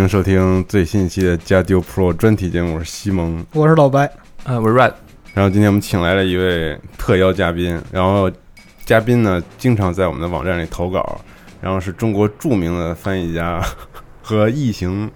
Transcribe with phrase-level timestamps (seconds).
[0.00, 3.44] 迎收听最新一期的加丢 Pro 专题节目，我是西蒙。
[3.52, 4.10] 我是老白，
[4.44, 4.94] 呃，我是 Red。
[5.34, 8.30] 然后今天我们请来了一位特邀嘉宾，然后
[8.86, 11.20] 嘉宾呢经常在我们的网站里投稿，
[11.60, 13.62] 然后是中国著名的翻译家
[14.22, 15.10] 和异形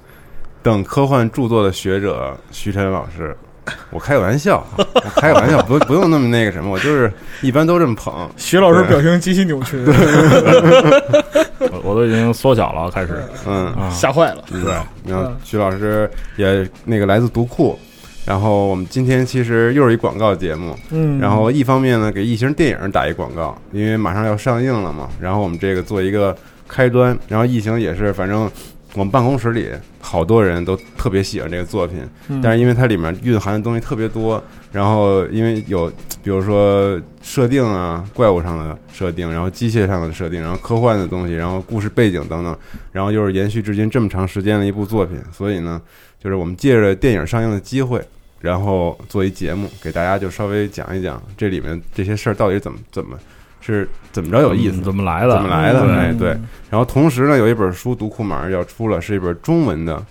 [0.62, 3.34] 等科幻著作的学者徐晨老师。
[3.90, 8.28] 我开个玩笑，我开个玩笑，不不用那么那个什么，我就是一般都这么捧。
[8.36, 14.44] 徐老师表情极其扭曲，我 我都已经缩小了，开始，嗯，啊，吓坏了。
[14.50, 14.60] 对，
[15.06, 17.78] 然后徐老师也那个来自读库，
[18.26, 26.36] 然后我们今天其实又是一广告节目，嗯，然后一方面呢给异形电影打一广告，因为马上要上映了嘛，然后我们这个做一个
[26.68, 28.50] 开端，然后异形也是，反正
[28.94, 29.68] 我们办公室里
[30.00, 35.88] 好多人都特别喜欢这个作品，嗯但是因为它里面蕴含的东西特别多，然后因为有
[36.22, 42.56] 比如说设定啊，怪物上的设定，然后机械上的设定，然后科幻的东西，然后故事背景等等，
[42.92, 45.80] 然后又是延续至今这么长时间的一部作品，所以呢，
[46.22, 48.00] 就是我们借着电影上映的机会。
[48.40, 53.18] 然后做一节目，给大家就稍微讲一讲这里面这些事儿到底怎么怎么
[53.64, 55.32] 是怎么着有意思，怎么来的？
[55.32, 55.80] 怎么来的？
[55.94, 56.28] 哎，对。
[56.68, 60.04] 然后同时呢，有一本书读库马上要出了，是一本中文的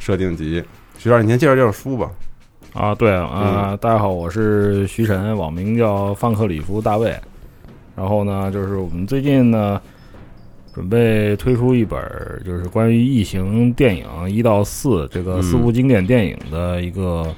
[0.00, 0.62] 设定集。
[0.98, 2.10] 徐老师，你先介绍介绍书吧。
[2.74, 7.14] 啊，对啊、大家好，我是徐晨，网名叫范克里夫大卫。
[7.94, 9.80] 然后呢，就是我们最近呢，
[10.74, 11.98] 准备推出一本
[12.44, 17.34] 就是关于异形电影一到四这个四部经典电影的一个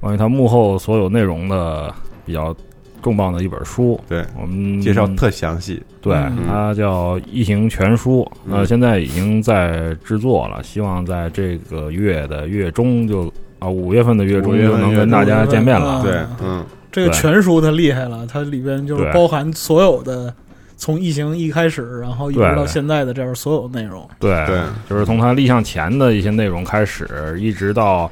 [0.00, 2.56] 关于它幕后所有内容的比较
[3.02, 4.00] 重磅的一本书。
[4.08, 5.82] 对，我们介绍特详细。
[6.00, 15.96] 对，嗯它叫《异形全书》，嗯那现在已经在制作了，希望在这个月的月中就啊五月份的月中就能跟大家见面了。
[15.96, 20.32] 啊对，嗯，这个全书它厉害了，它里边就是包含所有的
[20.76, 24.08] 从异形一开始，然后一直到现在的这样所有内容。
[24.18, 24.60] 对对，
[24.90, 28.10] 就是从它立项前的一些内容开始，一直到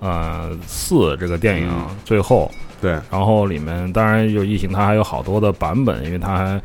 [0.00, 2.50] 呃四这个电影嗯最后，
[2.80, 6.62] 对，然后里面当然有异形，它还有好多的版本，因为它还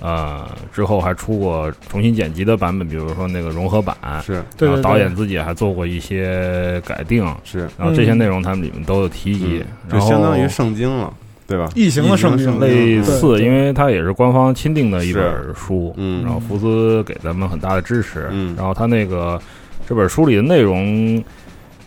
[0.00, 4.42] 呃之后还出过重新剪辑的版本，比如说那个融合版，是。
[4.56, 4.68] 对对对。
[4.68, 9.58] 然后导演自己还做过一些改定，是，然后这些内容他们里面都有提及，
[9.90, 11.12] 就然后相当于圣经了，
[11.46, 11.68] 对吧？
[11.74, 15.22] 异形的圣经类似，因为它也是官方钦定的一本
[15.54, 16.24] 书，嗯。
[16.24, 18.54] 然后福斯给咱们很大的支持，嗯。
[18.56, 19.40] 然后它那个
[19.86, 21.22] 这本书里的内容，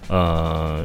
[0.10, 0.84] 呃，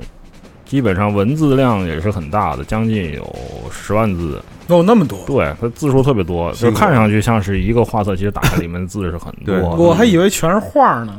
[0.66, 3.34] 基本上文字量也是很大的，将近有
[3.71, 5.19] 十万字，有那么多。
[5.27, 9.62] 对，它字数特别多，就看上去像是一个画册，其实打开里面的字是很多对。
[9.62, 11.16] 我还以为全是画呢。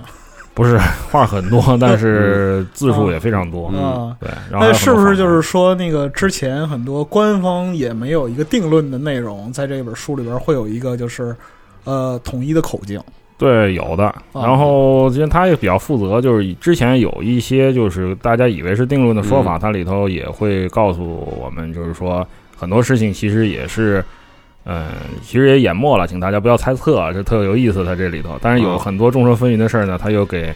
[0.54, 0.76] 不是
[1.12, 3.72] 画很多， 但是字数也非常多。
[3.74, 11.36] 嗯啊，对，然后那是不是就是说，那个之前很多官方也没有一个定论的内容，在这本书里边会有一个就是
[11.84, 13.00] 呃统一的口径。
[13.38, 14.14] 对，有的。
[14.34, 24.04] 然后其实他也比较负责，就是之前有一些就是大家以为是定论的说法，嗯它里头也会告诉我们，就是说很多事情其实也是，
[24.66, 24.86] 嗯，
[25.22, 27.86] 其实也淹没了，请大家不要猜测，这特有意思。
[27.86, 30.54] 它这里头，但是有嗯很多众说纷纭的事儿呢，他又给。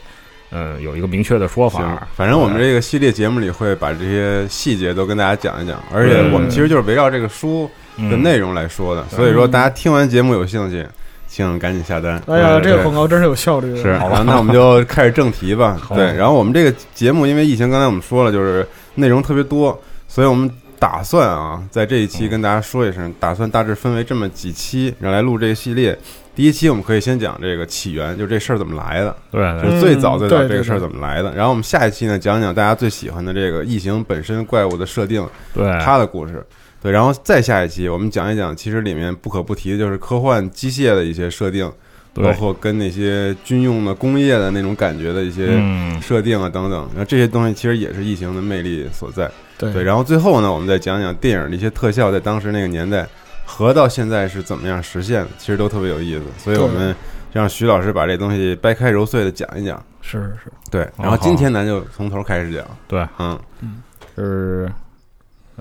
[0.54, 10.86] 嗯，有一个明确的说法。，反正我们这个系列节目里会把这些细节都跟大家讲一讲，而且我们其实就是围绕这个书的内容来说的，所以说大家听完节目有兴趣，
[11.32, 12.22] 请赶紧下单。
[12.28, 13.82] 哎呀，这个广告真是有效率。
[13.82, 15.80] 是，好，那我们就开始正题吧。
[15.96, 25.98] 对，然后我们这个节目因为疫情，刚才我们说了，就是内容特别多，所以我们打算啊，在这一期跟大家说一声，打算大致分为这么几期，然后来录这个系列。
[26.36, 31.34] 第一期我们可以先讲这个起源，就这事儿怎么来的，对，就是最早最早这个事儿怎么来的。
[31.34, 36.46] 然后我们下一期呢，讲讲大家最喜欢的这个异形本身怪物的设定，对，它的故事。
[36.82, 41.72] 对，然后再下一期我们讲一讲，其实里面不可不提的就是科幻机械的一些设定，
[42.14, 46.90] 包括跟那些军用的工业的那种感觉的一些嗯设定啊等等。
[46.90, 49.30] 然后这些东西其实也是异形的魅力所在。
[49.58, 53.08] 对对，然后最后呢，我们再讲讲电影的一些特效在当时那个年代
[53.46, 56.24] 和到现在是怎么样实现的，其实都特别有意思。
[56.40, 56.96] 所以我们
[57.32, 59.82] 让徐老师把这东西掰开揉碎的讲一讲。
[60.02, 62.66] 是是，对，然后今天咱就从头开始讲。
[62.88, 63.84] 对，嗯嗯，
[64.18, 64.72] 就是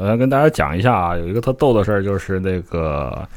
[0.00, 3.28] 我来跟大家讲一下啊，有一个特逗的事儿，就是那个。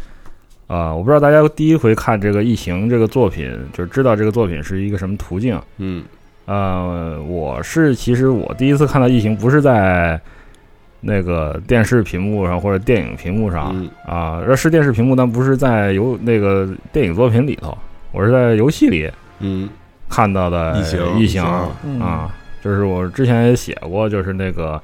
[0.68, 5.62] 呃，我不知道大家第一回看这个《异形》这个作品，就知道这个作品是一个什么途径。
[5.78, 6.04] 嗯，
[6.46, 10.20] 呃，我是其实我第一次看到《异形》不是在
[11.02, 17.78] 那个电视屏幕上或者电影屏幕上啊，这是电视屏幕，但不是在游那个电影作品里头，
[18.14, 19.12] 我是在游戏里
[19.42, 19.70] 嗯
[20.10, 21.44] 看到的异形异形
[21.84, 22.34] 嗯啊，
[22.64, 24.82] 就是我之前也写过，就是那个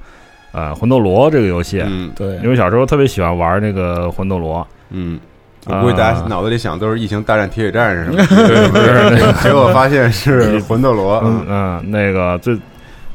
[0.52, 5.18] 呃魂斗罗这个游戏，嗯，对，因为小时候特别喜欢玩那个魂斗罗，嗯。
[5.66, 11.20] 我估计大家啊脑子里想都是《异形大战铁血战士》什么对的， 不是那个结果发现是魂斗罗。
[11.22, 12.54] 嗯嗯，那个最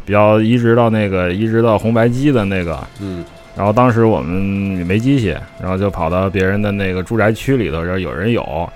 [0.05, 3.25] 比较移植到那个移植到红白机的那个，嗯，
[3.57, 8.69] 然后当时我们也没机器，然后就跑到别人的那个住宅区里头，然后有人有，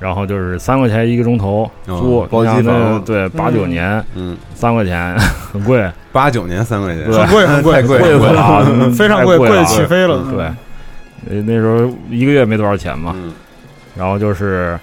[0.00, 3.04] 然后就是三块钱一个钟头租，哦包机你像那房。
[3.04, 5.14] 对八九年，嗯，三块钱
[5.52, 7.98] 很贵，八九年三块钱，很贵很贵太贵。
[7.98, 10.24] 贵了非常贵，贵的起飞了。
[10.32, 10.42] 对，
[11.28, 13.32] 呃那时候一个月没多少钱嘛，嗯。
[13.96, 14.78] 然后就是，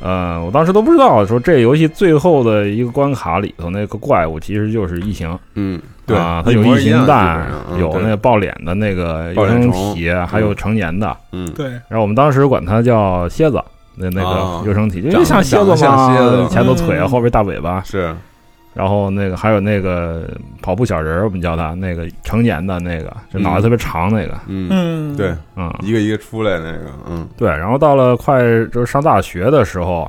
[0.00, 6.16] 呃，我当时都不知道说这游戏最后的一个关卡里头那个怪物其实就是异形，嗯，对。
[6.16, 7.46] 啊，它有异形蛋
[7.78, 13.62] 有那个爆脸的那个爆幼生脸虫体，还有成年的，嗯，对，然后我们当时管它叫蝎子，
[13.98, 16.36] 那那哦个幼生体，因长为像蝎子长得像蝎子。
[16.42, 18.14] 嘛，前头腿后边大尾巴，是，
[18.74, 20.28] 然后那个还有那个
[20.62, 27.28] 跑步小人儿，我们叫他那个成年的那个，就脑袋嗯特别长那个，嗯，嗯，对，嗯，一个一个出来那个，嗯。
[27.36, 30.08] 对，然后到了快就是上大学的时候，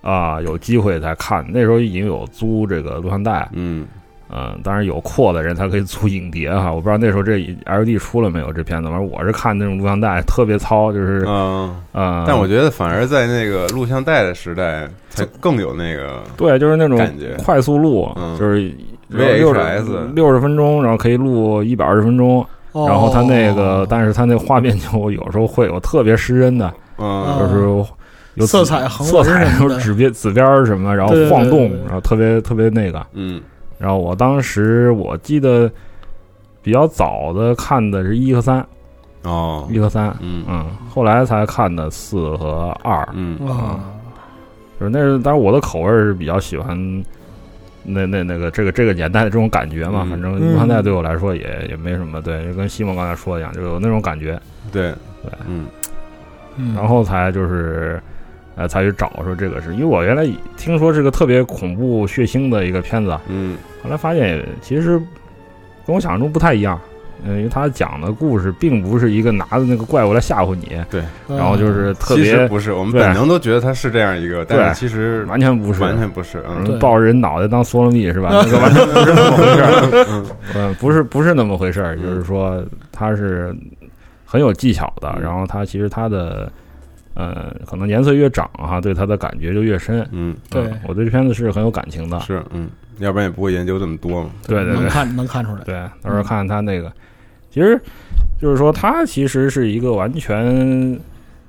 [0.00, 3.86] 啊、有机会才看，那时候已经有租这个录像带，嗯，
[4.34, 17.36] 嗯、当然有阔的人才可以租影碟哈，我不知道那时候这 LD 出了没有这片子，反正我是看那种录像带，特别糙，就是嗯，呃，但我觉得反而在那个录像带的时代才更有那个对，就是那种感觉。
[17.44, 18.38] 快速录，嗯。
[18.38, 18.72] 就是
[19.08, 22.44] 六 VHS 六十分钟，然后可以录一百二十分钟。
[22.72, 22.88] 哦。
[22.88, 27.86] 然后它那个，但是它那画面就有时候会有特别失真的，嗯，就是
[28.36, 33.04] 有色彩横色彩有紫边紫边什么，然后晃动然后特别特别那个。
[33.12, 33.42] 嗯
[33.82, 35.68] 然后我当时我记得
[36.62, 38.64] 比较早的看的是一和三，
[39.24, 40.44] 哦，一和三，嗯。
[40.48, 43.36] 嗯，后来才看的四和二，嗯。
[43.44, 43.80] 啊，
[44.78, 46.78] 就是那是，当然我的口味是比较喜欢
[47.82, 50.10] 那那那个这个这个年代的这种感觉嘛，嗯。
[50.10, 54.40] 反正录像带对我来说也也没什么，对，就跟西蒙刚才说的一样，就有那种感觉，
[54.70, 54.92] 对。
[55.24, 55.66] 对，嗯。
[56.56, 56.72] 嗯。
[56.76, 58.00] 然后才就是。
[58.56, 60.26] 呃，才去找说这个是因为我原来
[60.56, 64.98] 听说是个特别恐怖血腥的一个片子，嗯后来发现其实
[65.86, 66.78] 跟我想象中不太一样，
[67.24, 78.28] 嗯，因为他讲的故事并不是一个拿着那个怪物来吓唬你，对，然后就是特其别实不是，我们本能都觉得他是这样一个，但是其实完全不是，完全不是，嗯，抱着人脑袋当嗦了蜜是吧？
[78.32, 82.62] 那个完全不是那么回事儿， 嗯嗯，不是不是那么回事儿，嗯就是说
[82.92, 83.54] 他是
[84.24, 86.50] 很有技巧的，嗯然后他其实他的
[87.14, 90.06] 呃，可能年岁越长哈，对它的感觉就越深。
[90.12, 90.62] 嗯，对。
[90.62, 94.76] 嗯我对这片子是很有感情的，是，嗯，要不然也不会研究这么多嘛，能对对。
[94.76, 96.92] 对看 能看出来，对，到时候看看他那个，
[97.50, 97.80] 其实
[98.40, 100.98] 就是说他其实是一个完全。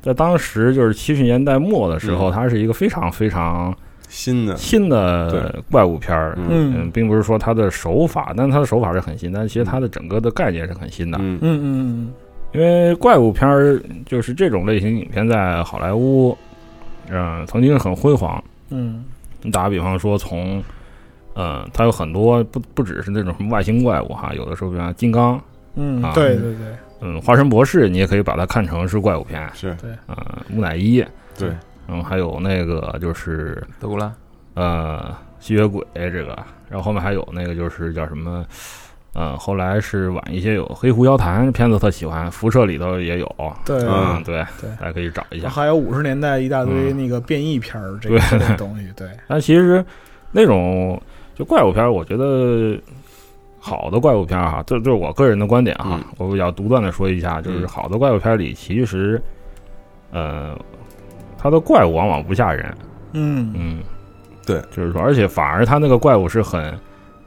[0.02, 2.32] 在当时就是七十年代末的时候，嗯。
[2.34, 3.74] 它是一个非常非常
[4.10, 5.32] 新的，新的。
[5.32, 5.64] 对。
[5.72, 6.74] 怪物片儿，嗯。
[6.76, 11.18] 嗯，并不是说它的手法，但是它的手法是很新，但其实它的整个的概念是很新的。
[11.22, 12.12] 嗯嗯嗯
[12.54, 16.38] 因为怪物片儿就是这种类型影片在好莱坞，
[17.10, 18.42] 嗯、曾经很辉煌。
[18.70, 19.04] 嗯。
[19.42, 20.64] 你打个比方说，从
[21.34, 25.42] 呃，它有很多不不只是那种什么外星怪物哈，有的时候比方金刚，
[25.76, 26.68] 嗯啊嗯，对对对，
[27.02, 29.76] 嗯，化身博士，你也可以把它看成是怪物片，是。
[29.82, 29.90] 对。
[30.08, 30.16] 呃，
[30.48, 31.04] 木乃伊，
[31.38, 31.50] 对，
[31.88, 34.14] 然后，还有那个就是德古拉，
[34.54, 36.38] 呃，吸血鬼这个，
[36.70, 38.46] 然后后面还有那个就是叫什么，
[39.14, 45.48] 呃，后来是晚一些有黑狐妖谈片子特喜欢，辐射里头也有，对嗯，对对大家可以找一下。
[45.50, 48.20] 还有五十年代一大堆嗯那个变异片儿，这个
[48.58, 49.84] 东西，对，但其实
[50.32, 51.00] 那种
[51.36, 52.76] 就怪物片儿，我觉得
[53.60, 59.22] 好的怪物片儿哈，这这是我个人的观点哈，嗯我比较独断的说一下，就是嗯好的怪物片儿里，其实，
[60.12, 60.58] 呃，
[61.38, 62.76] 它的怪物往往不吓人。
[63.14, 63.84] 嗯嗯，
[64.44, 66.76] 对，就是说，而且反而它那个怪物是很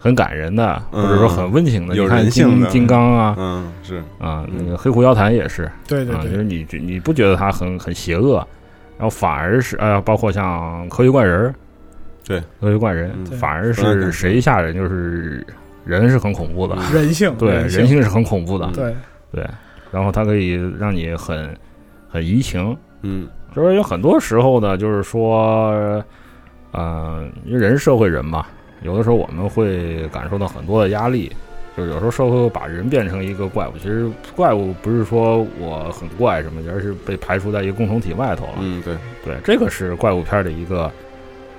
[0.06, 1.96] 很感人的，或者说很温情的。
[1.96, 8.36] 有你看人性的金金刚啊，嗯，是啊，那个黑狐妖坛也是，啊，对对对就是你你不觉得他很很邪恶，
[8.96, 11.54] 然后反而是哎呀，包括像科学怪人儿，
[12.24, 15.44] 对，科学怪人嗯反而是谁吓人就是
[15.84, 18.94] 人是很恐怖的，人性对人性人性是很恐怖的，对
[19.32, 19.44] 对，
[19.90, 21.52] 然后它可以让你很
[22.08, 26.02] 很移情，嗯，就是有很多时候呢，就是说，
[26.70, 28.46] 呃，因为人是社会人嘛，
[28.82, 31.32] 有的时候我们会感受到很多的压力，
[31.76, 33.72] 就是有时候社会会把人变成一个怪物。
[33.78, 38.52] 其实怪物不是说我很怪什么，而是被排除在一个共同体外头了。
[38.60, 40.90] 嗯，对，对，这个是怪物片的一个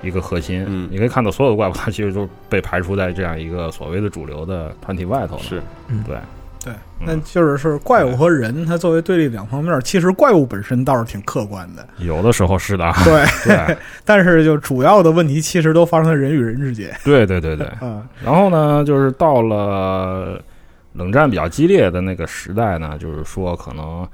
[0.02, 0.64] 一个核心。
[0.68, 5.42] 嗯，你可以看到所有的怪物，它其实都被排除在这样一个所谓的主流的团体外头了。
[5.42, 6.16] 是，嗯，对。
[6.64, 11.86] 对，那就是是怪物和人，它作为对立两方面，其实怪物本身倒是挺客观的。
[11.98, 13.24] 有的时候是的，对。
[13.44, 16.94] 对， 但是就主要的问题其实都发生在人与人之间。
[17.04, 20.42] 对对对对， 嗯，然后呢，就是到了
[20.94, 24.06] 冷战比较激烈的那个时代呢，就是说可能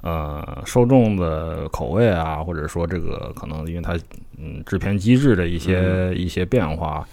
[0.00, 3.96] 呃受众的口味啊，或者说这个可能因为它
[4.36, 6.16] 嗯制片机制的一些、嗯。
[6.16, 7.06] 一些变化。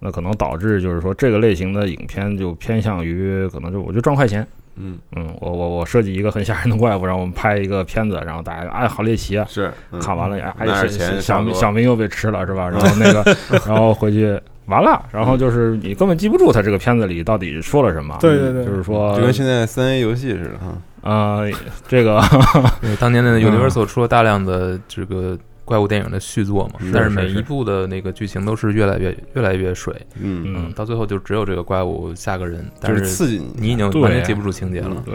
[0.00, 12.68] 那可能导致就是说这个类型的影片就偏向于可能就我就赚快钱，嗯嗯，我我我设计一个很吓人的怪物，然后我们拍一个片子，然后大家哎好猎奇啊，是、嗯、看完了哎拿点钱小明小明又被吃了是吧？
[12.68, 13.36] 然后那个
[13.66, 21.50] 然后回去完了，然后就是你根本记不住他这个片子里到底说了什么，对对对，就是说就跟现在三 A 游戏似的哈，啊、呃，
[21.88, 22.20] 这个
[23.00, 25.38] 当年的 Universal 出了大量的这个。
[25.66, 30.44] 怪物电影的续作嘛，是但是每一部的那个剧情都是越来越越来越水，嗯。
[30.46, 33.72] 嗯，到最后就只有这个怪物吓个人，但是刺激你。
[33.72, 35.14] 已经完全记不住情节了，对，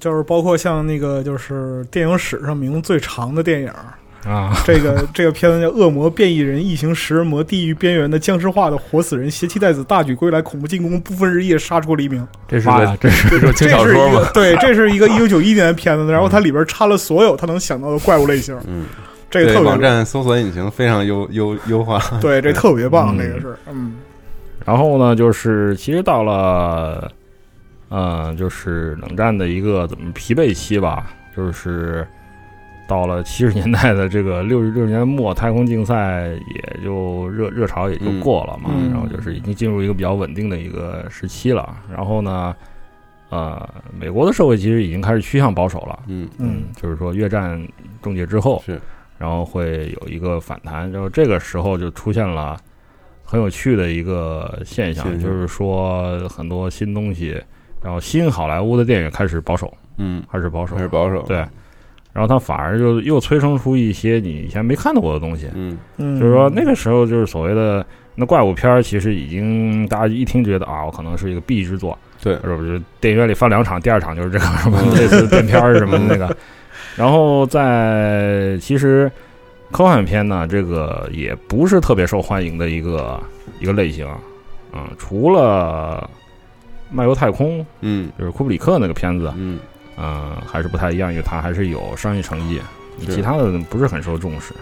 [0.00, 3.68] 就是包括像那个就是电影史上名最长的电影
[4.24, 14.28] 啊，这个 这个片子叫《恶魔变异人异形食人魔地狱边缘的僵尸化的活死人邪气袋子大举归来恐怖进攻不分日夜杀出黎明》，这是个这是这轻小说吗？
[14.32, 18.86] 对，这是一个 一九九一年的片子，然后它里边掺了所有他能想到的怪物类型，嗯。
[19.30, 23.96] 这个特别网站搜索引擎非常优优优化， 对，这特别棒，嗯、这个是，嗯。
[24.64, 27.10] 然后呢，就是其实到了，
[27.90, 32.06] 嗯，就是冷战的一个怎么疲惫期吧，就是
[32.88, 41.76] 到了七十年代的这个六十六十年末，太空竞赛也就热热潮也就过了嘛，嗯、然后就是已经进入一个比较稳定的一个时期了。
[41.90, 42.54] 然后呢，
[43.30, 43.68] 呃，
[43.98, 47.62] 美国的社会其实已经开始趋向保守了，嗯嗯，就是说越战
[48.02, 48.80] 终结之后是。
[49.18, 52.56] 然后会有一个反弹，然后这个时候就出现了
[53.24, 57.36] 很有趣的一个现象，就是说很多新东西，
[57.82, 61.36] 然后新好莱坞的电影开始保守，嗯，开始保守，开始保守，对，
[62.12, 67.84] 然后它反而就又催生出一些你以前没看到过的东西，嗯，就是说那个时候就是所谓的
[68.14, 72.80] 那怪物片儿，其实已经大家一听觉得啊，我可能是一个 B 之作，对，是不是？
[73.00, 76.34] 电影院里放两场，第二场就是这个什么类似电片儿什么的那个。
[76.98, 79.10] 然后在其实
[79.70, 83.20] 科幻片呢，这个也不是特别受欢迎的一个
[83.60, 84.06] 一个类型，
[84.72, 86.10] 嗯，除了
[86.94, 89.60] 《漫游太空》，嗯，就是库布里克那个片子，嗯，
[89.96, 92.60] 嗯，还是不太一样，因为它还是有商业成绩，
[93.08, 94.52] 其他的不是很受重视。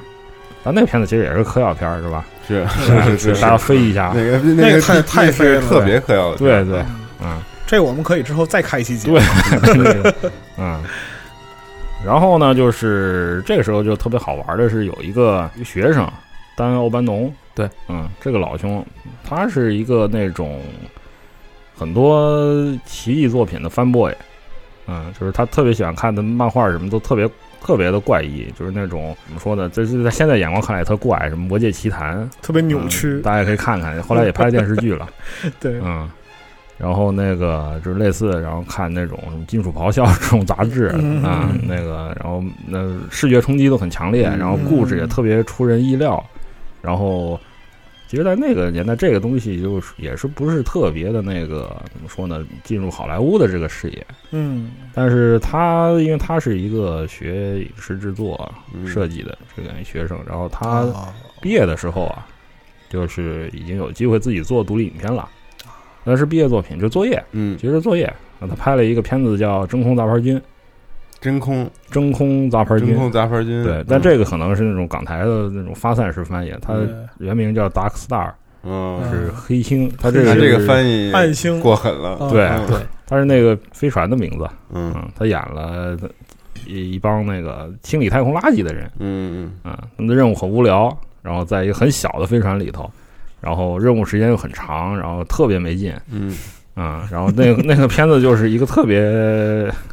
[0.62, 2.26] 但那个片子其实也是科药片儿，是吧？
[2.46, 2.66] 是。
[2.68, 6.34] 是 是，大家飞一下，那个 那个太太飞了，特别嗑药。
[6.34, 6.84] 对对，
[7.22, 9.18] 嗯，这我们可以之后再开一期节目。
[9.62, 10.12] 对，
[10.58, 10.82] 嗯。
[12.04, 16.08] 然后呢，就是这个时候就特别好玩的是，有一个学生
[16.56, 18.84] 丹·奥班农，对，嗯，这个老兄，
[19.24, 20.60] 他是一个那种
[21.76, 24.14] 很多奇异作品的 fan boy，
[24.86, 27.28] 嗯，就是他特别喜欢看的漫画什么都特别
[27.60, 35.08] 特别的怪异，就是那种怎么说呢，就是在现在眼光看来特怪，什么《魔界奇谭》特别扭曲、嗯，大家可以看看，后来也拍电视剧了，
[35.58, 36.08] 对，嗯。
[36.78, 42.78] 然后那个就是类似，然后看那种什么金属咆哮这种杂志嗯啊，那个然后那
[43.10, 46.22] 视觉冲击都很强烈，嗯然后故事也特别出人意料，
[46.82, 47.40] 然后
[48.08, 52.44] 其实，在那个年代，这个东西就是也是不是特别的那个怎么说呢？
[52.62, 61.08] 进入好莱坞的这个视野，嗯，但是他因为他是一个学影视制作嗯设计的这个学生，然后他哦
[61.40, 62.24] 毕业的时候啊，
[62.88, 65.28] 就是已经有机会自己做独立影片了。
[66.06, 68.10] 那是毕业作品，就作业，嗯，其实作业。
[68.38, 70.38] 那他拍了一个片子叫《真空杂牌军》，
[71.20, 73.64] 真空，真空杂牌军，真空杂牌军。
[73.64, 78.30] 对，但这个可能是那种港台的那种发散式翻译，它嗯原名叫 Dark Star，
[78.62, 79.90] 嗯，是黑星。
[80.00, 82.28] 他这个这个翻译暗星过狠了。
[82.30, 84.48] 对嗯对，他是那个飞船的名字。
[84.72, 85.96] 嗯，他演了
[86.66, 92.90] 一一帮那个清理太空垃圾的人，嗯嗯，他们的任务很无聊，然后在一个很小的飞船里头，
[93.40, 96.34] 然后任务时间又很长，然后特别没劲，嗯。
[96.78, 99.00] 嗯，然后那个 那个片子就是一个特别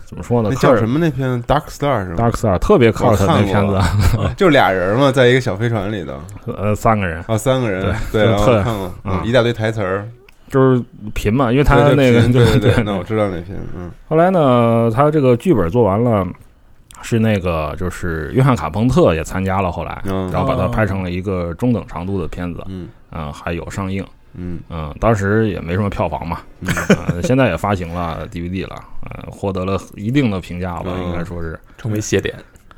[0.04, 0.50] 怎么说呢？
[0.52, 1.42] 那叫什么那片？
[1.42, 3.80] 子《Dark Star》是吧？Dark Star 特别靠我他那片子。
[4.18, 6.20] 过， 就俩人嘛，在一个小飞船里头，
[6.54, 7.24] 呃，三个人。
[7.30, 10.06] 哦，三个人，对对，特我看过，一大堆台词儿，
[10.50, 10.84] 就是
[11.14, 13.90] 贫嘛，因为他那个对对对对，那我知道那片，嗯。
[14.10, 16.28] 后来呢，他这个剧本做完了，
[17.02, 20.30] 是那个就是约翰卡彭特也参加了，后来，嗯。
[20.34, 24.60] 然后把它拍成了一个中等长度的片子，嗯嗯，还有上映，嗯。
[24.70, 26.68] 嗯，当时也没什么票房嘛，嗯。
[27.08, 28.76] 呃现在也发行了 DVD 了，
[29.10, 31.60] 呃，获得了一定的评价吧，嗯应该说是。
[31.78, 32.36] 成为邪典，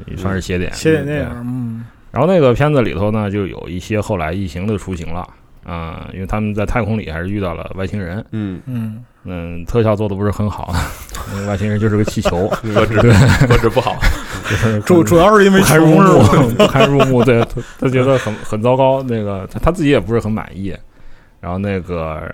[0.07, 5.27] 也算是邪典，写点电影，嗯，然后那个片子里头呢，就有一些后来异形的雏形了，
[5.65, 8.61] 嗯，因为他们在太空里还是遇到了外星人，嗯。
[8.65, 10.73] 嗯嗯，特效做的不是很好，
[11.47, 13.11] 外星人就是个气球， 遏制对，
[13.49, 13.97] 遏制不好，
[14.49, 16.49] 就是主主要是因为不堪入目。
[16.57, 20.75] 不堪入目，对他他觉得很很糟糕，那个他他自己也不是很满意，
[21.41, 22.33] 然后那个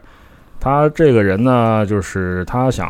[0.59, 2.89] 他这个人呢，就是他想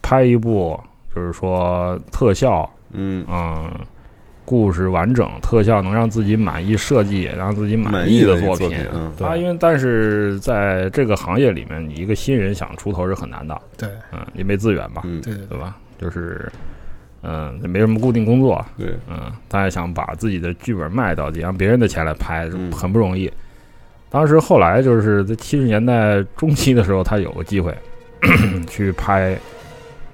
[0.00, 0.78] 拍一部，
[1.14, 3.24] 就是说特效，嗯。
[3.28, 3.70] 嗯。
[4.46, 9.12] 故事完整，特效能让自己满意，设计也让自己满满意的作品嗯。
[9.18, 13.60] 他因为但是在这个行业里面，你一个新人想出头是很难的。
[13.76, 15.76] 对，嗯，也没资源吧，嗯对对对吧？
[16.00, 16.50] 就是，
[17.22, 23.30] 嗯，也没什么固定工作，对，嗯，他也想把自己的剧本卖到底，让别人的钱来拍，嗯很不容易。
[24.08, 27.76] 当时后来就是在七十年代中期的时候，他有个机会
[28.70, 29.36] 去拍，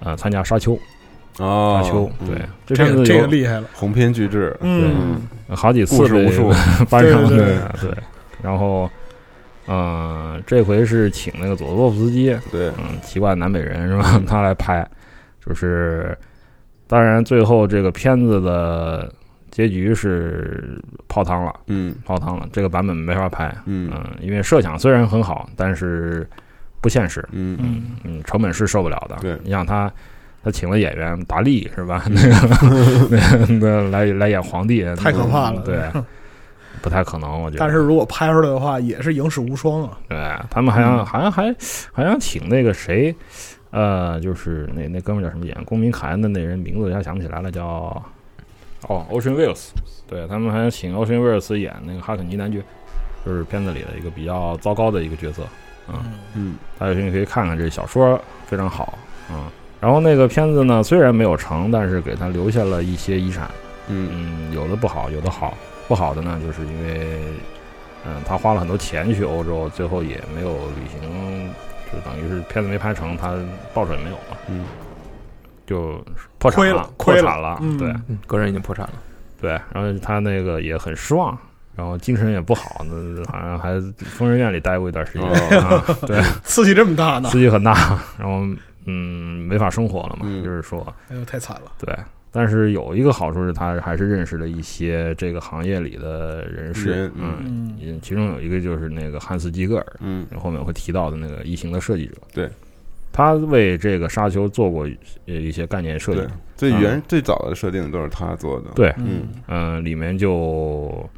[0.00, 0.72] 呃，参加《沙丘》。
[1.38, 2.28] 哦，沙丘，嗯。
[2.28, 6.50] 对，这个片子有这个厉害了，鸿篇巨制，嗯，好几次无数。
[6.50, 6.56] 被
[6.90, 7.38] 搬上对
[7.80, 7.94] 对
[8.42, 8.90] 然后，
[9.68, 14.20] 嗯，这回是请那个佐洛夫斯基，对，嗯，奇怪南北人是吧？
[14.26, 14.86] 他来拍，
[15.44, 16.16] 就是，
[16.86, 19.10] 当然最后这个片子的
[19.50, 21.94] 结局是泡汤了，嗯。
[22.04, 23.90] 泡汤了，这个版本没法拍，嗯。
[23.94, 26.28] 嗯，因为设想虽然很好，但是
[26.80, 27.56] 不现实，嗯。
[27.60, 29.16] 嗯嗯，成本是受不了的。
[29.20, 29.38] 对。
[29.44, 29.90] 你想他，
[30.44, 32.04] 他请了演员达利是吧？
[32.10, 35.80] 那个那那来来演皇帝， 太可怕了对，
[36.82, 37.60] 不太可能，我觉得。
[37.60, 39.98] 但是如果拍出来的话，也是影史无双啊。
[40.08, 40.18] 对
[40.50, 41.54] 他们还想、嗯好像还
[41.92, 43.14] 还想请那个谁，
[43.70, 47.64] 呃，就是那那哥们儿叫什么演《公民凯恩》的那人名字，一下想不起来了，叫
[48.88, 49.68] 哦，Ocean Wills。
[50.08, 52.62] 对他们还想请 Ocean Wills 演那个哈肯尼男爵，
[53.24, 55.44] 就是片子里的一个比较糟糕的一个角色。
[55.88, 55.94] 嗯，
[56.34, 58.98] 嗯大家有兴趣可以看看这小说，非常好。
[59.30, 59.46] 嗯，
[59.82, 63.50] 然后那个片子呢，虽然没有成，但是给他留下了一些遗产。
[63.88, 65.58] 嗯嗯，有的不好，有的好。
[65.88, 67.18] 不好的呢，就是因为，
[68.06, 71.50] 嗯，他花了很多钱去欧洲，最后也没有旅行，
[71.92, 73.34] 就等于是片子没拍成，他
[73.74, 74.64] 报酬也没有嘛，嗯
[75.66, 76.00] 就
[76.38, 78.92] 破产亏了亏了破产了，嗯对嗯，个人已经破产了，
[79.40, 81.36] 对，然后他那个也很失望。
[81.74, 87.38] 然后精神也不好，那好像还疯人院里待过一段时间、哦啊，对， 刺激这么大呢刺？
[87.38, 88.42] 激很大，然后
[88.86, 90.42] 嗯没法生活了嘛，嗯。
[90.42, 91.72] 就是说，哎呦，太惨了。
[91.78, 91.94] 对，
[92.30, 100.26] 但是有一个好处是他还是认识了一些这个行业里的人士，人嗯，嗯嗯其中有一个就是那个汉斯基格尔，嗯。
[100.38, 102.48] 后面会提到的那个异形的设计者，对，
[103.12, 104.88] 他为这个沙丘做过
[105.26, 106.20] 呃一些概念设计。
[106.20, 109.28] 对，，最原最早的设定都是他做的，对，嗯。
[109.48, 111.08] 嗯、里面就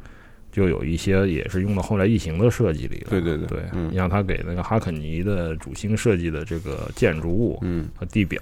[0.55, 8.39] 就有一些也是用到后来异形的设计里了，对对对对，嗯你像他给那个哈肯尼的主星设计的这个建筑物嗯和地表，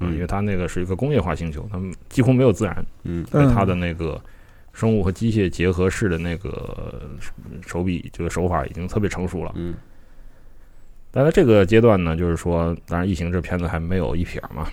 [0.00, 2.84] 嗯因为它那个是一个工业化星球，他们几乎没有自然。
[3.04, 4.20] 嗯在它的那个
[4.72, 7.08] 生物和机械结合式的那个
[7.64, 9.52] 手笔这个手法已经特别成熟了。
[9.54, 9.76] 嗯
[11.12, 14.66] 但在这个阶段呢，就是说，当然《异形》这片子还没有一撇嘛。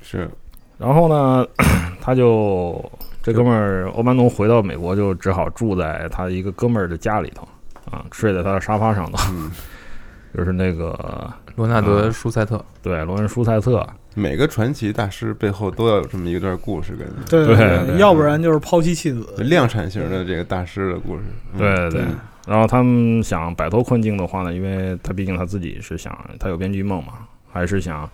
[0.00, 0.30] 是，
[0.78, 1.44] 然后呢，
[2.00, 2.80] 他就
[3.28, 7.46] 这哥们儿欧班农回到美国，就只好住在他一个哥们儿的家里头
[7.90, 9.50] 啊，睡在他的沙发上头，嗯
[10.34, 19.26] 就是那个罗纳德·舒塞特，对罗恩·舒塞特，每个传奇大师背后都要有这么一段故事，感觉对对对要不然就是抛妻弃子。
[19.38, 22.04] 量产型的这个大师的故事，嗯对对对。
[22.46, 27.12] 然后他们想摆脱困境的话呢，因为他毕竟他自己是想，他有编剧梦嘛，
[27.50, 28.08] 还是想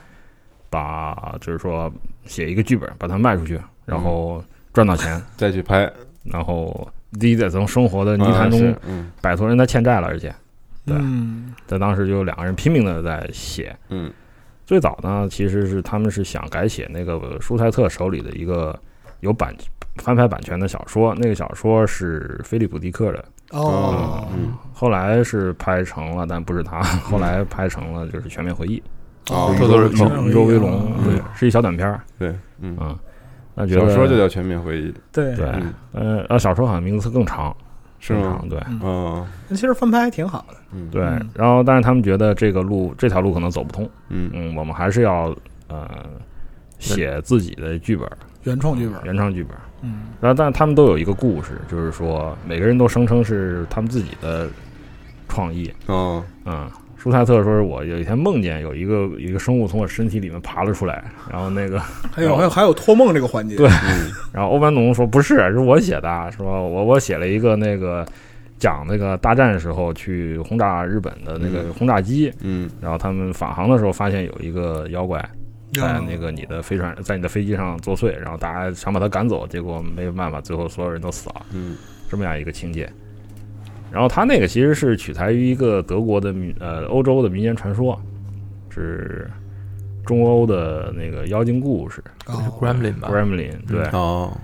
[0.68, 1.92] 把就是说
[2.26, 4.42] 写一个剧本，把它卖出去，然后
[4.74, 5.90] 赚到钱， 再去拍，
[6.24, 6.86] 然后
[7.18, 8.76] 第一得从生活的泥潭啊中
[9.22, 10.34] 摆脱人他欠债了，而且
[10.84, 13.74] 对，嗯在当时就两个人拼命的在写。
[13.88, 14.12] 嗯
[14.66, 18.78] 最早呢，其实是他们是想改写那个舒泰特手里的一个
[19.20, 19.54] 有版
[19.96, 23.24] 翻拍版权的小说，那个小说是菲利普迪克的。
[23.50, 28.82] 哦，嗯后来是拍成了，但不是他，后来拍成了就是《全面回忆》
[29.34, 32.00] 哦这都是宙宇宙威龙，嗯对，是一小短片儿。
[32.18, 32.98] 对，嗯嗯，
[33.54, 35.34] 那觉得小说就叫《全面回忆》，对。
[35.36, 37.56] 对嗯，呃，呃，小说好像名字更长，
[38.00, 38.42] 是吗？
[38.50, 38.60] 对。
[38.82, 40.56] 嗯，那其实翻拍还挺好的。
[40.72, 44.30] 嗯，对嗯，然后但是他们觉得这个路这条路可能走不通，嗯。
[44.32, 45.34] 嗯，我们还是要
[45.68, 45.88] 呃
[46.78, 48.08] 写自己的剧本，
[48.42, 49.56] 原创剧本，原创剧本。
[49.82, 50.08] 嗯。
[50.20, 54.48] 然后，但是他们都有一个故事，就是说每个人都声称是他们自己的
[55.28, 55.72] 创意。
[55.86, 56.68] 哦，嗯，
[57.04, 61.78] 舒泰特说，是我有一天梦见有一个有一个生物从我身体里面爬了出来，然后那个
[62.10, 63.68] 还有还有还有托梦这个环节，对，
[64.32, 68.06] 然后欧班农说不是，是我写的，说我我写了一个那个
[68.58, 75.22] 讲那个大战时候去轰炸日本的那个嗯轰炸机，嗯然后他们返航的时候发现有一个妖怪。
[75.74, 81.46] 在嗯那个你的飞船，在你的飞机上作祟，然后大家想把他赶走，结果没有办法，最后所有人都死了。
[81.52, 81.76] 嗯
[82.08, 82.88] 这么样一个情节。
[83.94, 87.96] 然后他那个其实是取材于一个德国的民呃欧洲的民间传说，
[88.68, 89.30] 是
[90.04, 93.52] 中欧的那个妖精故事 Gremlin 吧？，Gremlin。
[93.68, 94.36] 对，哦，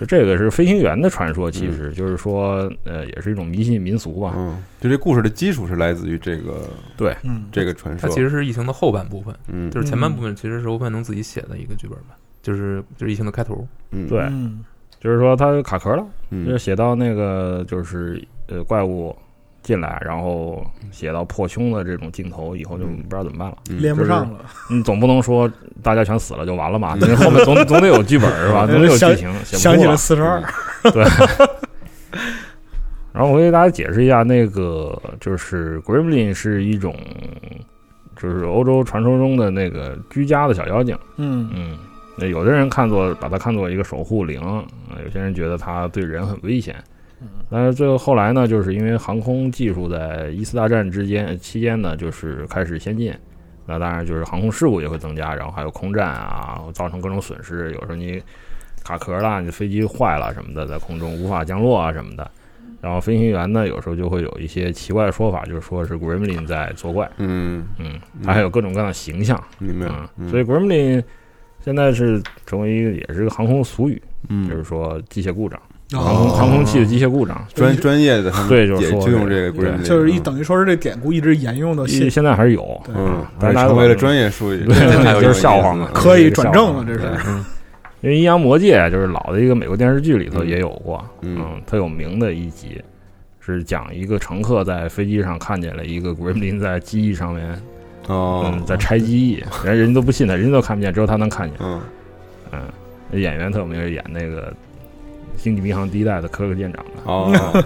[0.00, 4.34] 就这个是飞行员的传说，其实就是说呃也是一种迷信民俗吧。
[4.36, 9.70] 嗯，就这故事的基础是来自于这个对，嗯，这个传说，它其实是异形的后半部分，嗯。
[9.70, 13.64] 就是前半部分其实是欧班农自己写的一个剧本吧，就是就是异形的开头。
[13.92, 14.08] 嗯。
[14.08, 14.64] 对，嗯。
[14.98, 19.14] 就是说他卡壳了，就嗯写到那个就是呃怪物
[19.62, 23.56] 进来，然后写到破胸的这种镜头以后，就不知道怎么办了。
[23.70, 24.38] 嗯连不上了，
[24.70, 25.50] 你 总不能说
[25.82, 26.96] 大家全死了就完了嘛？
[27.02, 28.66] 因为后面总总得有剧本是吧？
[28.70, 29.96] 总得有剧情，想起了。
[29.96, 30.42] 四十二，
[30.92, 31.04] 对。
[33.12, 36.94] 然后我给大家解释一下，那个就是 Gremlin 是一种，
[38.14, 40.96] 就是欧洲传说中的那个居家的小妖精。
[41.16, 41.78] 嗯嗯，
[42.18, 44.38] 那有的人看作把它看作一个守护灵，
[44.90, 46.76] 呃有些人觉得它对人很危险。
[47.48, 53.12] 但是最后后来呢，就是因为航空技术在一次大战之间期间呢，就是开始先进，
[53.64, 57.72] 那当然就是航空事故也会增加，然后还有空战啊，造成各种损失。
[57.72, 58.22] 有时候你
[58.84, 62.30] 卡壳了，你飞机坏了什么的，在空中无法降落啊什么的。
[62.82, 67.10] 然后飞行员呢，有时候就会有一些奇怪的说法，就是说是 Gremlin 在作怪。
[67.16, 69.42] 嗯嗯，它还有各种各样的形象。
[69.58, 71.02] 明白嗯，嗯所以 Gremlin
[71.60, 77.46] 现在是成为一个也是个航空俗语，嗯就是说机械故障，哦航空航空器的机械故障。
[77.54, 80.22] 专专业的对，就是说就用这个就是一嗯。
[80.22, 87.00] 等于说是这典故一直沿用到现现现在还是有，嗯，但是为了专业术语，对就是笑话嘛可以转正了，这是。
[88.02, 91.38] 因为《阴阳魔界》就是老的一个美国电视剧里头嗯也有过，嗯。
[91.40, 92.80] 嗯，特有名的一集
[93.40, 97.62] 是讲一个乘客在飞机上看见了一个 Gremlin 在机翼上面，
[98.06, 98.52] 哦。
[98.52, 101.56] 嗯，，在拆机翼，人人都不信他，人家都看不见，只有他能看见。
[101.60, 101.80] 嗯。
[102.52, 104.50] 嗯，演员特有名，演那个
[105.36, 107.02] 《星际迷航》第一代的科克舰长的。
[107.04, 107.62] 哦，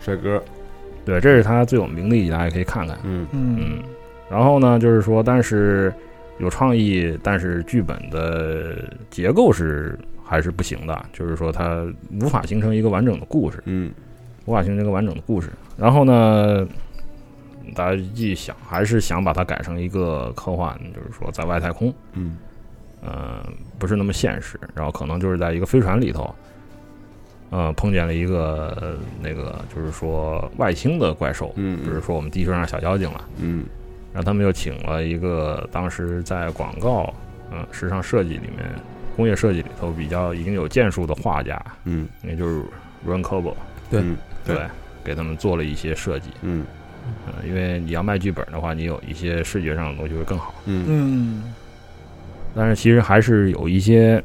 [0.00, 0.42] 帅哥，
[1.04, 2.98] 对，这是他最有名的一集，大家可以看看。
[3.04, 3.82] 嗯嗯嗯，
[4.30, 5.92] 然后呢，就是说，但是
[6.38, 11.86] 有创意，但是剧本的结构是还是不行的，就是说它
[12.20, 13.92] 无法形成一个完整的故事，嗯
[14.46, 15.48] 无法形成一个完整的故事。
[15.76, 16.66] 然后呢，
[17.74, 22.36] 大家一想，还是想把它改成一个科幻，就是说在外太空，嗯
[23.02, 23.46] 呃，
[23.78, 26.34] 不是那么现实，然后可能就是在一个飞船里头，
[27.54, 33.24] 呃，碰见了一个、呃那个就是说外星的怪兽，嗯比如说我们地球上小妖精了。
[33.38, 33.64] 嗯
[34.12, 37.14] 然后他们又请了一个当时在广告、
[37.52, 38.68] 嗯、时尚设计里面、
[39.14, 42.60] 工业设计里头比较已经有建树的画家，嗯，也就是
[43.06, 43.54] Ron Coble，
[43.88, 44.56] 对嗯对，
[45.04, 46.30] 给他们做了一些设计。
[46.42, 46.64] 嗯
[47.26, 50.54] 嗯、因为你要卖剧本的话，你有一些视觉上的东西会更好。
[50.66, 51.54] 嗯嗯
[52.52, 54.22] 但是其实还是有一些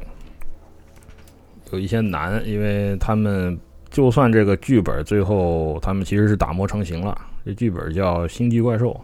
[1.72, 3.58] 有一些难，因为他们
[3.90, 9.00] 就算这个剧本最后他们其实是打磨成型了，这剧本叫《星际怪兽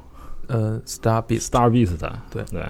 [0.48, 1.98] 呃，Star Beast，Star Beast，
[2.30, 2.42] 对。
[2.50, 2.62] 对。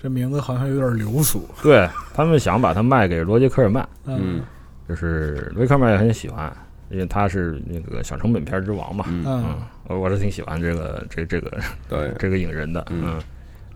[0.00, 4.40] 这名字好像有点流俗，对，他们想把它卖给罗杰科尔曼，嗯。
[4.88, 6.56] 就是罗杰科尔曼也很喜欢，
[6.88, 9.24] 因为他是那个小成本片之王嘛，嗯。
[9.26, 9.56] 嗯。
[9.88, 11.50] 我我是挺喜欢这个这这个
[11.88, 13.02] 对， 这个影人的，嗯。
[13.06, 13.22] 嗯，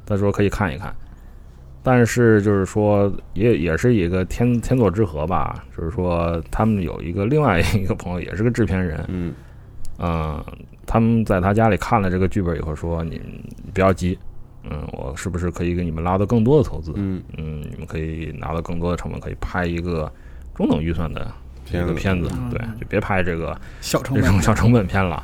[0.06, 0.94] 他说可以看一看，
[1.82, 9.32] 但是就是说也也是一个天天作之合吧，就是说他们有一个另外一个朋友也是个制片人，嗯。
[9.98, 10.42] 嗯，
[10.86, 13.20] 他们在他家里看了这个剧本以后说你
[13.72, 14.18] 不要急，
[14.64, 16.92] 嗯，我是不是可以给你们拉到更多的投资？
[16.96, 17.22] 嗯。
[17.36, 20.10] 嗯，你们可以拿到更多的成本，可以拍一个
[20.54, 21.20] 中等预算的
[21.66, 21.92] 一片子。
[21.92, 22.50] 个片子，嗯。
[22.50, 24.24] 对，就别拍这个小成本。
[24.24, 25.22] 这种小成本片了。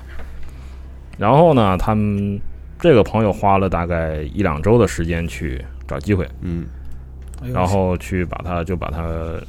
[1.17, 2.39] 然后呢，他们
[2.79, 6.67] 这个朋友花了大概一两周的时间去找机会，嗯。
[7.53, 9.41] 然后去把它就把它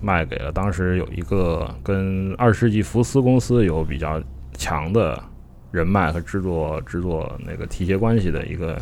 [0.00, 4.20] 卖给了当时有一个跟二十世纪福斯公司有比较
[4.54, 5.22] 强的
[5.70, 8.80] 人脉和制作制作那个提携关系的一个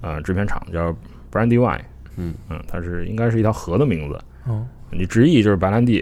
[0.00, 0.94] 呃制片厂，叫
[1.32, 1.80] Brandywine。
[2.16, 2.34] 嗯。
[2.50, 4.18] 嗯，它是应该是一条河的名字。
[4.44, 6.00] 哦，你直译就是白兰地，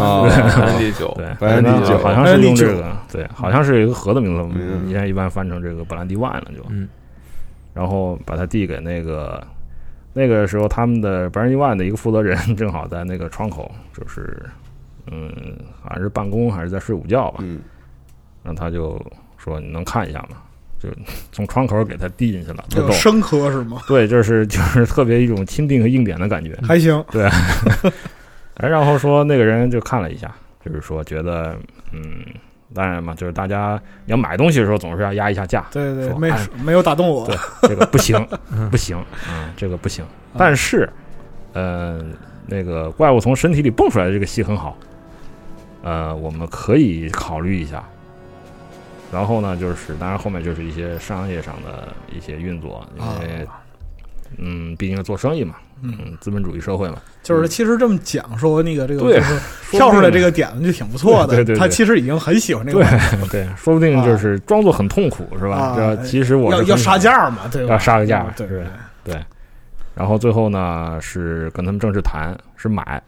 [0.00, 4.88] 啊白兰地酒对，白兰地酒好像是用这个，对，好像是一个河的名字，我们嗯。
[4.88, 6.88] 现在一般翻成这个白兰地 wine 了就，嗯，
[7.74, 9.42] 然后把它递给那个
[10.12, 14.42] 那个时候他们的白兰地 wine 的一个负责人 正好在那个窗口，就是
[15.10, 15.32] 嗯，
[15.82, 17.60] 好像是办公还是在睡午觉吧，嗯，
[18.42, 19.00] 然后他就
[19.36, 20.36] 说你能看一下吗？
[20.78, 20.88] 就
[21.30, 22.88] 从窗口给他递进去了，特逗。
[22.88, 23.80] 有生磕是吗？
[23.86, 26.58] 对，就是 就是特别一种钦定和硬点的感觉。
[26.62, 27.24] 还行，对，
[28.58, 31.56] 哎，然后说那个人就看了一下，就是说觉得，
[31.92, 32.02] 嗯，
[32.74, 38.26] 当然嘛，就是大家你要买东西的时候总是要压一下价，对对，没哎没有打动我对，这个不行，
[38.70, 38.96] 不行，
[39.28, 40.04] 嗯，这个不行。
[40.36, 40.88] 但是，
[41.52, 42.02] 呃，
[42.46, 44.76] 那个怪物从身体里蹦出来的这个戏很好，
[45.82, 47.84] 呃，我们可以考虑一下。
[49.12, 53.46] 然后呢，就是当然后面就是一些商业上的一些运作，因为，
[54.38, 59.38] 嗯，毕竟是做生意嘛，嗯，资本主义社会嘛，就是其实这么讲说那个这个对就是
[59.70, 65.56] 跳出来这个点子就挺不错的，对对对他其实已经很喜欢这个对对，说不定就是装作很痛苦，是吧？
[65.56, 67.72] 啊这其实我要要杀价嘛，对吧？
[67.74, 68.62] 要杀个价，对对
[69.04, 69.16] 对。
[69.94, 73.02] 然后最后呢是跟他们正式谈，是买，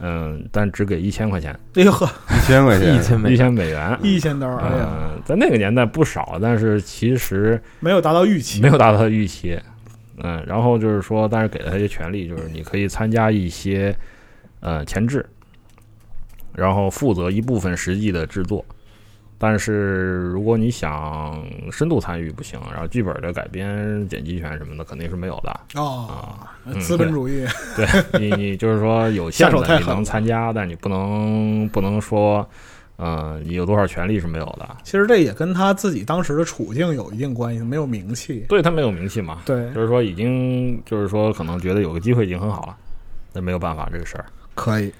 [0.00, 9.60] 嗯，但只给一千块钱，哎呦呵，一千块钱，一千美一千美元，一千刀，哎呀，嗯，在那个年代不少，但是其实没有达到预期，没有达到他预期。
[10.18, 13.94] 嗯，然后就是说，但是给了他一些权利，就是你可以参加一些
[14.60, 15.24] 呃前置，
[16.54, 18.64] 然后负责一部分实际的制作。
[19.36, 25.60] 但是如果你想深度参与不行，然后剧本的改编、剪辑权什么的肯定是没有的。
[25.74, 27.44] 哦，嗯资本主义，
[27.76, 27.86] 对
[28.20, 32.48] 你，你就是说有限的你能参加，但你不能不能说，
[32.96, 34.76] 嗯、你有多少权利是没有的。
[34.84, 42.76] 其实这也跟他自己当时的处境有一定关系，没有名气，对他没有名气嘛，对，就是说已经就是说可能觉得有个机会已经很好了，
[43.32, 44.24] 那没有办法这个事儿。
[44.54, 44.92] 可以，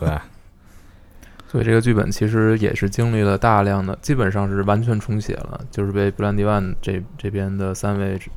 [0.00, 0.08] 对，
[1.46, 8.28] 所以这个剧本其实也是经历了大量的，基本上是完全重写了，就是被布兰迪万这这边的三位制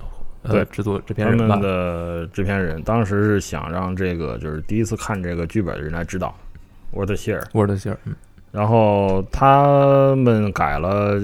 [0.43, 6.33] 呃对制作制片他们人，的制片人当时是想让这个就是第一次看这个剧本的人来指导
[6.93, 8.15] ，Word Share，沃尔德希尔，嗯
[8.51, 11.19] 然后他们改了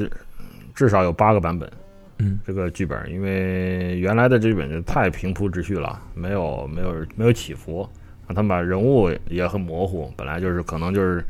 [0.73, 1.69] 至少有八个版本。
[2.17, 7.85] 嗯，这个剧本，因为原来的这剧本就太平铺直叙了，没有没有没有起伏，
[8.29, 11.25] 他们把人物也很模糊，本来就是可能就是，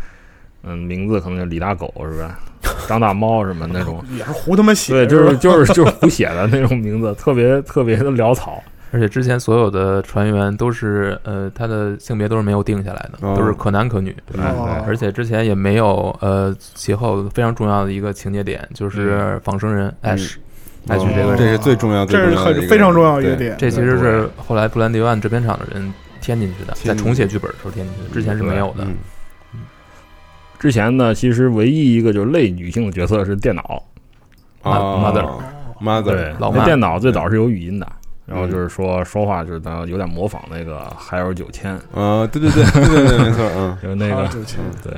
[0.61, 2.39] 嗯，名字可能叫李大狗是吧，
[2.87, 8.63] 张大猫什么那种， 也是胡他妈写，对，就是 就是就是胡写的那种名字，特别特别的潦草。
[8.91, 13.35] 而且之前所有的船员都是呃，他的性别都是没有定下来的，哦。
[13.35, 14.15] 都是可男可女。
[14.31, 14.83] 对哦。
[14.87, 20.17] 而且之前也没有呃，其后非常重要的一个情节点就是仿生人嗯。
[20.17, 20.37] Ash，Ash
[20.87, 21.13] 哦。
[21.15, 28.85] 这个这是最重要、最这是重要的一个很非常重要一个点，这其实是后来布兰迪万制片厂的人添进去的，在重写剧本的时候添进去的，之前是没有的。
[28.85, 28.95] 嗯。
[30.57, 33.83] 之前呢，其实唯一一个就是类女性的角色是电脑，
[34.63, 35.03] 哦。
[35.03, 35.27] Mother
[35.83, 37.85] mother 对，老电脑最早是有语音的，
[38.25, 43.77] 然后就是说说话就是当有点模仿那个海尔九千，啊，对对对对对对，没错，嗯。
[43.83, 44.27] 就是那个
[44.83, 44.93] 对，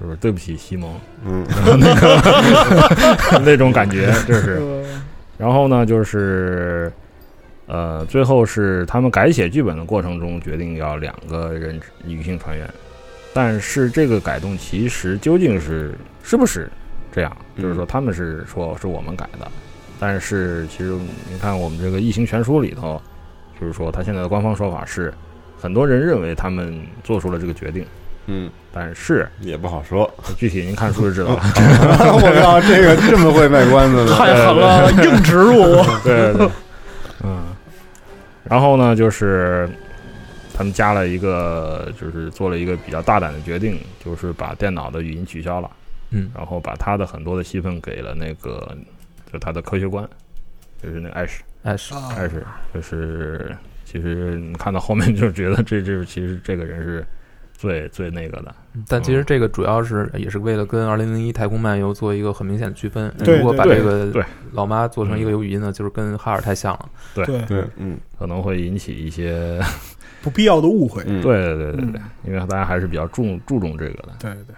[0.00, 0.92] 就是对不起西蒙，
[1.24, 1.46] 嗯。
[1.78, 4.54] 那 个那种感觉， 就是。
[4.60, 4.82] 呃
[5.38, 6.92] 然后呢，就是
[7.66, 12.68] 呃，最后是他们改写剧本的过程中决定要两个人女性船员，
[13.34, 16.70] 但是这个改动其实究竟是是不是
[17.10, 17.36] 这样？
[17.60, 19.50] 就是说他们是说是我们改的，
[20.04, 20.98] 但是其实
[21.30, 23.00] 你看我们这个《异形全书》里头，
[23.60, 25.14] 就是说他现在的官方说法是，
[25.60, 27.86] 很多人认为他们做出了这个决定，
[28.26, 30.12] 嗯，但是也不好说。
[30.36, 31.40] 具体您看书就知道了。
[32.18, 34.10] 我靠，这个这么会卖关子的？
[34.18, 36.50] 太狠了，硬植入， 对对对，
[37.22, 37.54] 嗯，
[38.42, 39.70] 然后呢，就是
[40.52, 45.70] 他们加了一个，就是做了一个比较大胆的决定，就是把电脑的语音取消了，
[46.10, 48.76] 嗯，然后把他的很多的戏份给了那个，
[49.32, 50.06] 就他的科学观，
[50.82, 52.42] 就是那个艾什，Ash 啊艾什，
[52.74, 57.04] 就是其实你看到后面就觉得这就是其实这个人是
[57.52, 58.54] 最最那个的，
[58.88, 63.12] 但其实这个主要是也是为了跟《二零零一太空漫游》做一个很明显的区分。
[63.18, 66.88] 如果把这个对老妈做成一个有语音的，就是跟哈尔太像了。
[67.14, 69.60] 对对对，嗯可能会引起一些，
[70.22, 74.08] 不必要的误会，嗯，对对对对对嗯，因为大家还是比较注注重这个的。
[74.18, 74.56] 对对，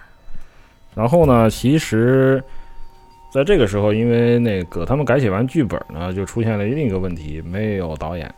[0.95, 2.43] 然后呢，其实
[3.35, 8.33] 在这个时候，因为那个他们改写完剧本呢，就出现了另一个问题，没有导演，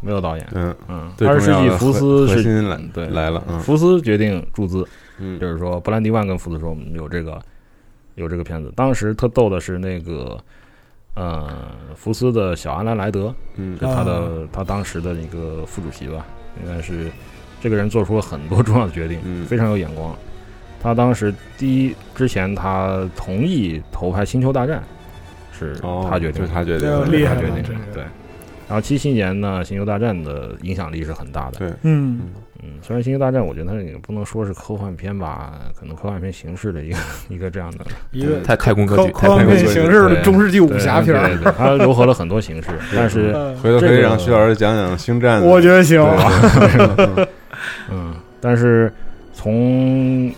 [0.00, 0.44] 没有导演。
[0.52, 4.84] 嗯，嗯，二十世纪福斯是核心来对来了，嗯福斯决定注资，
[5.18, 7.40] 嗯，就是说布兰迪万跟福斯说我们有这个
[8.16, 8.72] 有这个片子。
[8.74, 10.36] 当时特逗的是那个。
[11.14, 11.48] 呃，
[11.96, 16.24] 福斯的小阿兰莱德，嗯就他的、啊他当时的一个副主席吧，
[16.62, 17.10] 应该是
[17.60, 20.16] 这个人做出了很多重要的决定，嗯非常有眼光。
[20.82, 24.82] 他当时第一之前，他同意投拍《星球大战》，
[25.58, 28.02] 是哦他决定的，就是他决定厉害了他决定对。
[28.66, 31.58] 然后七七年呢，《星球大战》的影响力是很大的。
[31.58, 32.20] 对，嗯，
[32.62, 36.96] 嗯，虽然《星球大战》我觉得它也不能说是科幻片吧，可能科幻片形式的一个
[37.28, 37.84] 一个这样的。
[38.12, 43.56] 一个太太空科技，科科幻片形式的中世纪武侠片对对，它糅合了很多形式，但是嗯。
[43.56, 45.42] 回头可以让徐老师讲讲星战。
[45.42, 46.00] 我觉得行。
[46.96, 47.28] 对。
[47.90, 48.92] 嗯，但是
[49.34, 50.32] 从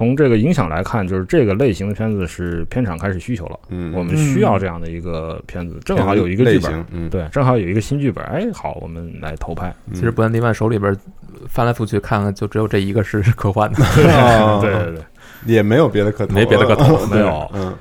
[0.00, 9.68] 从这个影响来看，就是这个类型的片子是片场开始需求了，嗯，我们需要这样的一个片子，正好有一个剧本，，嗯，对，正好有一个新剧本，哎，好，我们来投拍。
[9.88, 10.96] 嗯其实布兰迪曼手里边
[11.48, 13.84] 翻来覆去看看，就只有这一个是科幻的。
[14.40, 15.02] 哦对对对。
[15.44, 17.74] 也没有别的可投，没别的可投没有嗯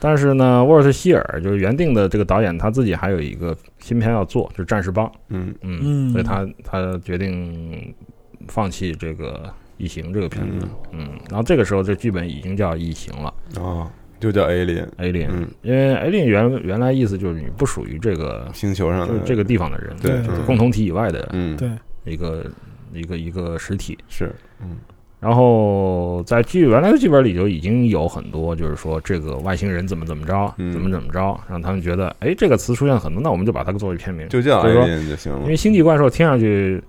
[0.00, 5.06] 但是呢，沃尔特希尔就是原定的这个导演，他自己还有一个新片要做，就是《战士帮》。
[5.28, 7.94] 嗯嗯，嗯所以他他决定
[8.48, 9.44] 放弃这个
[9.76, 10.66] 《异形》这个片子。
[10.92, 13.34] 嗯，然后这个时候这剧本已经叫《异形》了。
[13.56, 15.28] 哦，就叫 Alien，，Alien。
[15.30, 21.68] 嗯，因为 Alien 原原来意思就是你不属于这个星球上的就是这个地方的人，对就是嗯共同体以外的嗯，对，
[22.04, 22.46] 一个
[22.92, 23.98] 一个一个实体。
[24.08, 24.76] 是，嗯。
[25.20, 30.70] 然后在剧原来的剧本里就已经有很多，就是说这个外星人怎么怎么着，嗯。
[30.70, 35.38] 怎么怎么着，让他们觉得，哎，这个词出现很多，那我们就把它作为片名，就叫所以说 Alien 就行了。
[35.40, 35.56] 因为。
[35.56, 36.82] 星际怪兽听上去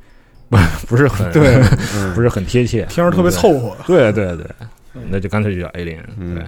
[0.50, 1.62] 不 不是很对，
[1.96, 2.14] 嗯。
[2.14, 3.76] 不是很贴切，听着特别凑合。
[3.86, 4.46] 对对对，
[5.10, 6.36] 那就干脆就叫 Alien，嗯。
[6.36, 6.44] 对，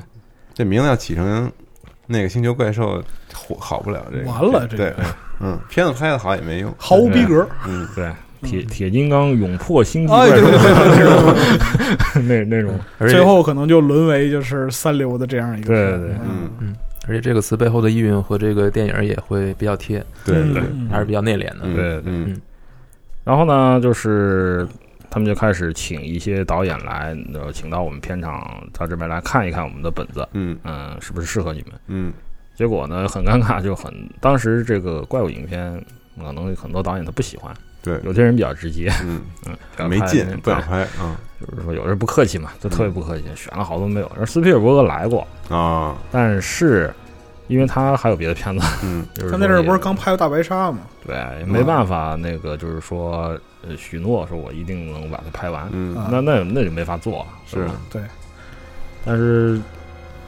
[0.54, 1.52] 这名字要起成
[2.06, 4.30] 那个星球怪兽，火好不了这个。
[4.32, 4.92] 完了这个。
[4.92, 4.94] 对，
[5.40, 6.74] 嗯，片子拍的好也没用。
[6.78, 7.48] 毫无逼格。
[7.68, 8.12] 嗯，对。
[8.44, 12.80] 铁铁金刚勇破星际哎怪兽对对对 那种，那那种，
[13.10, 15.76] 最后可能就沦为就是三流的这样一个对。
[15.76, 16.10] 对对。
[16.24, 16.50] 嗯。
[16.60, 16.76] 嗯，
[17.08, 21.62] 而且这个词背后的意蕴和这个电影也会比较贴，对对，嗯还是比较内敛的。
[21.64, 21.76] 嗯。
[21.76, 22.40] 对嗯
[23.28, 24.66] 然后呢，就是
[25.10, 30.58] 他们就开始请一些导演来，呃，请到我们片场到这边来看一看我们的本子，嗯。
[30.64, 31.72] 嗯，是不是适合你们？
[31.88, 32.14] 嗯。
[32.56, 35.84] 结果呢，很尴尬，就很当时这个怪物影片，
[36.18, 44.10] 可能很多导演他不喜欢，对，有些人比较直接，嗯，嗯，想没劲，不想拍啊就是说有人不客气嘛，就特别不客气，选了好多没有。
[44.18, 46.92] 而斯皮尔伯格来过，啊，但是
[47.48, 49.06] 因为他还有别的片子，嗯。
[49.16, 50.80] 就是他那阵儿不是刚拍过大白鲨吗？
[51.06, 57.72] 对，也没办法，那个就是说，呃，许诺说我一定能把它拍完，嗯啊那那那就没法做，是吧？
[57.92, 58.02] 对，
[59.06, 59.60] 但是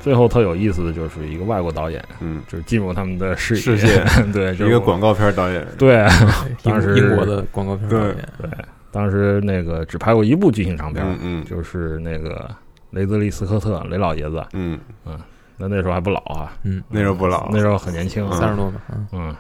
[0.01, 6.05] 最后特有意思的就是一个外国导演，嗯，就是进入他们的视野，世 界对，就是一个广告片导演，对，
[6.63, 8.49] 当时英国的广告片导演，对，
[8.91, 11.45] 当时那个只拍过一部剧情长片，嗯嗯。
[11.45, 12.49] 就是那个
[12.91, 14.79] 雷德利·斯科特雷老爷子，嗯。
[15.05, 15.19] 嗯，
[15.59, 19.35] 那那时候还不老啊，嗯，那时候不老，那时候很年轻，三十多吧，嗯，嗯。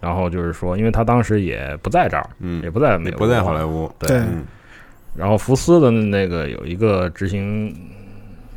[0.00, 4.08] 然后就是说，因为他当时也不在这儿，嗯也不在美国，也不在好莱坞，对。
[4.08, 4.44] 对嗯
[5.16, 7.72] 然后福斯的那个有一个执行，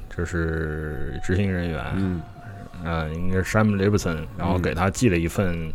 [0.10, 2.20] 就是执行人员，嗯，
[2.84, 5.72] 呃，应该是 Sam Levinson，然后给他寄了一份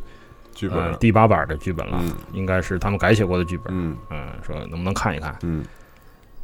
[0.54, 5.32] 剧呃本，第八版的剧本了，嗯应该是他们改写过的剧本，嗯嗯，说能不能看一看？
[5.42, 5.62] 嗯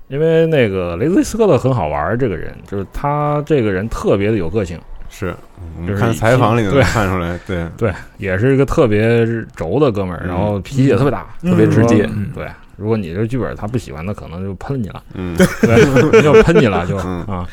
[0.08, 4.78] 因为那个雷德·斯科特很好玩儿，这个人就是他这个人特别的有个性，
[5.10, 5.34] 是，
[5.80, 6.82] 我就是们看采访里能对。
[6.82, 10.28] 看出来，对， 对，也是一个特别轴的哥们儿，嗯。
[10.28, 11.50] 然后脾气也特别大，嗯。
[11.50, 15.36] 特别直接对，如果你这剧本他不喜欢，他可能就喷你了，嗯。
[15.62, 17.22] 对， 就喷你了，就嗯。
[17.24, 17.46] 啊。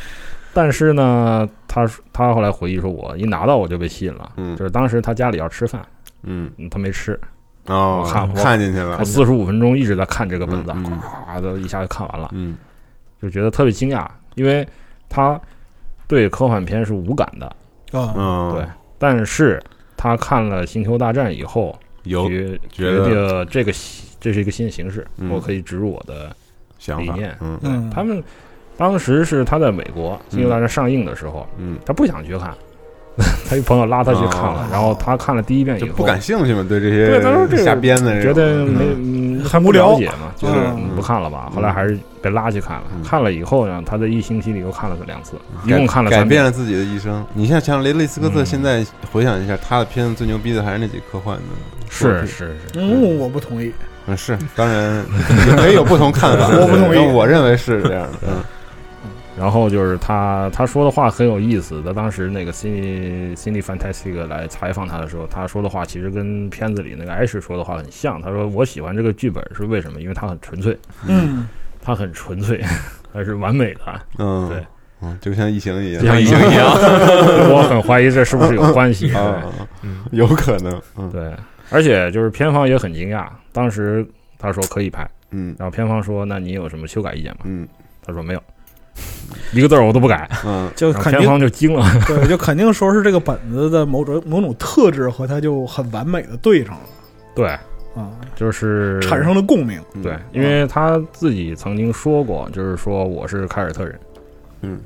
[0.54, 4.56] 但是呢，他他后来回忆说，我一拿到我就被吸引了，嗯。
[4.56, 5.82] 就是当时他家里要吃饭，
[6.24, 7.20] 嗯，嗯他没吃，
[7.68, 8.98] 哦我看，我看进去了。
[9.00, 11.02] 我，四十五分钟一直在看这个本子，嗯嗯。
[11.28, 12.58] 咵都一下就看完了，嗯。
[13.22, 14.68] 就觉得特别惊讶，因为
[15.10, 15.40] 他
[16.08, 17.48] 对科幻片是无感的，
[17.98, 18.66] 啊，嗯，对，
[19.00, 19.60] 但是
[19.98, 22.30] 他看了《星球大战》以后，有
[22.70, 23.72] 觉得得这个
[24.20, 26.36] 这是一个新的形式，嗯我可以植入我的
[26.78, 27.58] 想法理念，嗯。
[27.64, 28.24] 嗯，他们
[28.78, 32.54] 当时是他在美国《星球大战》上映的时候，嗯，他不想去看，
[33.50, 34.68] 他一朋友拉他去看了，哦。
[34.72, 39.94] 然后他看了第一遍以后，就不感兴趣嘛，对这对他说这个些瞎编的觉得没很无聊。
[39.94, 40.90] 了解嘛，觉得嗯。
[40.96, 41.50] 不看了吧。
[41.54, 43.04] 后来还是被拉去看了，嗯。
[43.04, 45.34] 看了以后呢，他在一星期里又看了两次，
[45.66, 46.24] 一共看了改。
[46.24, 47.26] 变了自己的一生。
[47.34, 48.46] 你像像雷雷斯科特，嗯。
[48.46, 51.42] 现在回想一下，他的片子最牛逼的还是那几科幻的，
[51.90, 53.72] 是是是，嗯，我不同意。
[54.08, 55.04] 嗯是，当然
[55.48, 57.00] 你可以有不同看法， 我不同意。
[57.12, 58.34] 我认为是这样的，嗯
[59.38, 61.82] 然后就是他他说的话很有意思。
[61.84, 68.22] 他当时那个 Cindy Cindy Fantastic 来采访他的时候，他说的话其实跟片子里那个艾什说的话很像。
[68.22, 70.00] 他说：“我喜欢这个剧本是为什么？
[70.02, 70.78] 因为它很纯粹，
[71.08, 71.48] 嗯，
[71.82, 72.64] 它很纯粹，
[73.14, 73.82] 它是完美的。
[74.18, 74.66] 嗯，对，
[75.02, 76.66] 嗯，就像异形一样，就像异形一样
[77.52, 79.14] 我很怀疑这是不是有关系。
[79.14, 79.44] 啊，
[79.84, 81.34] 嗯，有可能，嗯对，
[81.72, 84.06] 而且就是片方也很惊讶，当时
[84.40, 87.40] 他说可以拍，嗯，然后片方说那你有什么修改意见吗？
[87.44, 87.68] 嗯，
[88.06, 88.42] 他说没有，
[89.54, 96.82] 一个字儿我都不改，嗯，就肯定方就惊了，对， 就肯定说是这个本子的某种某种特质和它就很完美的对上了
[97.34, 97.48] 对，
[97.96, 99.80] 啊，就是产生了共鸣。
[99.94, 104.00] 嗯对，因为他自己曾经说过，就是说我是凯尔特人，
[104.62, 104.80] 嗯，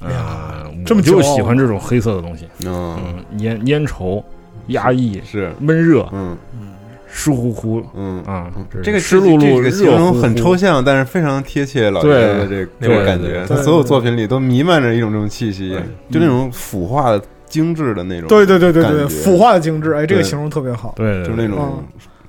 [0.00, 4.22] 呃哎呀，我就这么就喜欢这种黑色的东西，嗯，嗯，烟烟稠、
[4.68, 6.36] 压抑、是，闷热、嗯。
[6.60, 6.73] 嗯
[7.16, 8.50] 湿乎乎嗯啊，
[8.82, 13.46] 这个湿漉漉、这个形容很抽象，但是非常贴切老爷对子的这这种感觉。
[13.46, 15.78] 对他所有作品里都弥漫着一种这种气息，
[16.10, 18.26] 就那种腐化的、精致的那种。
[18.26, 20.94] 对对对对对，腐化的精致，哎，这个形容特别好。
[20.96, 21.84] 对，就是那种嗯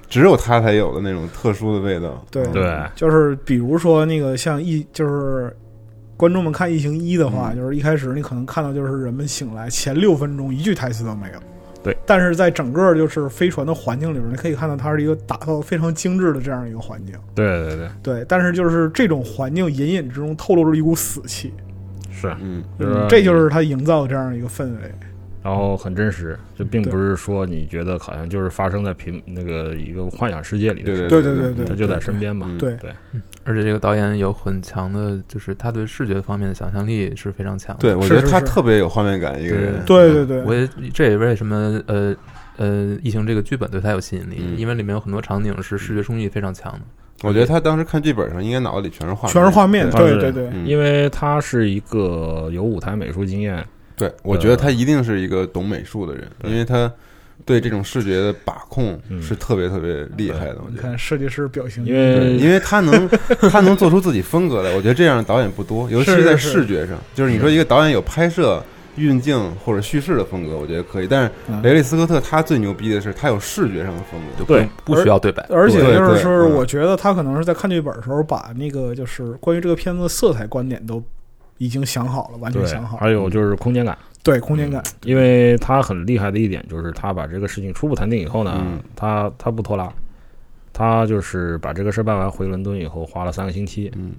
[0.08, 2.24] 只有他才有的那种特殊的味道。
[2.30, 5.52] 对对就是比如说那个像异，就是
[6.16, 11.40] 观众们看《异形一》的话，嗯就是一开始你可能看到就是人们醒来前六分钟一句台词都没有。
[11.86, 17.14] 对，但是在整个就是飞船的环境里边，你可以看到它是一个打造非常精致的这样一个环境。
[17.36, 21.54] 对对对，对，但是就是这种环境隐隐之中透露着一股死气，
[22.12, 24.92] 是，嗯，就是这就是他营造的这样一个氛围。
[25.46, 32.58] 然后很真实，就并不是说你觉得好像就是发生在平那个一个幻想世界里的对事，对对对对它就在身边嘛，嗯。
[32.58, 32.76] 对。
[32.78, 32.90] 对，
[33.44, 37.82] 而且这个导演有很强的，就是他对视觉方面的想象力是非常强的。
[37.82, 39.86] 对，我觉得他特别有画面感，一个人。
[39.86, 42.16] 对对对，我也这也为什么呃
[42.58, 44.58] 呃，异形这个剧本对他有吸引力，嗯。
[44.58, 46.80] 因为里面有很多场景是视觉冲击非常强的。
[47.22, 53.64] 我觉得他当时看剧本的时候，应该脑子里全是画面，全是画面，对对对，嗯因为他是一个有舞台美术经验，
[53.96, 56.92] 对，我觉得他一定是一个懂美术的人，因为他
[57.46, 59.22] 对这种视觉的把控嗯。
[59.22, 60.58] 是特别特别厉害的。
[60.58, 63.10] 我你觉得，看设计师表情，因对，为因为他能
[63.52, 66.98] 他能做出自己风格来，我觉得这样的导演不多，尤其在是是视觉上。
[67.14, 68.62] 就是你说一个导演有拍摄、
[68.98, 71.62] 运镜或者叙事的风格，我觉得可以，但是嗯。
[71.62, 74.68] 雷利斯科特他最牛逼的是他有视觉上的风格，就对。
[74.84, 75.46] 不不需要对白。
[75.50, 76.52] 而且就是说，嗯。
[76.52, 81.04] 我觉得他可能是在看剧本的时候，把那个就是关于这个片子的色彩观点都
[81.58, 83.02] 已经想好了，完全想好，了。
[83.02, 88.80] 还有就是空间感，对空间感，因为他很厉害的一点就是他把这个事情初步谈定以后呢，嗯。
[88.96, 89.92] 他他不拖拉，
[90.74, 94.14] 他就是把这个事儿办完回伦敦以后花了三个星期，嗯，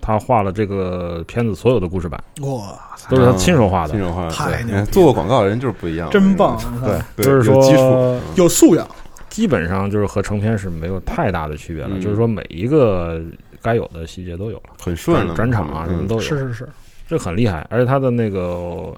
[0.00, 3.92] 他画了这个片子所有的故事版，哇，都是他亲手画的。
[3.92, 4.36] 亲，手画的，对。
[4.36, 6.58] 太牛做过广告的人就是不一样，真棒！
[6.84, 7.76] 对，对就是有基础。
[7.76, 8.86] 说有素养，
[9.28, 12.00] 基本上就是和成片是没有太大的区别了，嗯。
[12.00, 13.20] 就是说每一个
[13.66, 16.68] 该有的细节都有了，很顺了，转场啊什么嗯都有，是是是，
[17.08, 17.66] 这很厉害。
[17.68, 18.94] 而且他的那个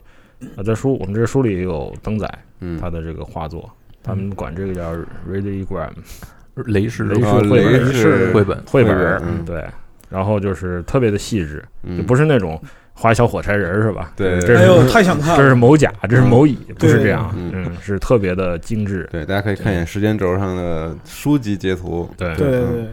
[0.57, 2.29] 啊，在书我们这书里也有登载
[2.61, 3.69] 嗯，他的这个画作，
[4.03, 4.95] 他们管这个叫
[5.29, 5.89] radiogram
[6.67, 9.65] 雷士雷士啊绘本绘本，绘本嗯对，
[10.11, 11.97] 然后就是特别的细致，嗯。
[11.97, 12.61] 就不是那种
[12.93, 14.13] 画小火柴人儿是吧？
[14.17, 14.41] 对。
[14.41, 17.53] 这哎呦，是太想看了，这是某甲，这是某乙，不是这样，嗯。
[17.55, 22.35] 嗯，是特别的精致，对，大家可以看一眼时间轴上的书籍截图，对。
[22.35, 22.89] 对对对，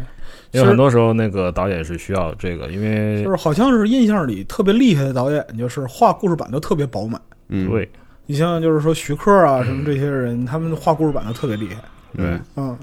[0.56, 7.22] 因为很多时候那个导演是需要这个，因为就是好像是印象里特别厉害的导演，就是画故事版都特别饱满。
[7.50, 7.90] 嗯，对
[8.26, 11.82] 你像就是说徐克啊什么这些人，他们画故事版都特别厉害。
[12.16, 12.26] 对。
[12.26, 12.78] 嗯嗯，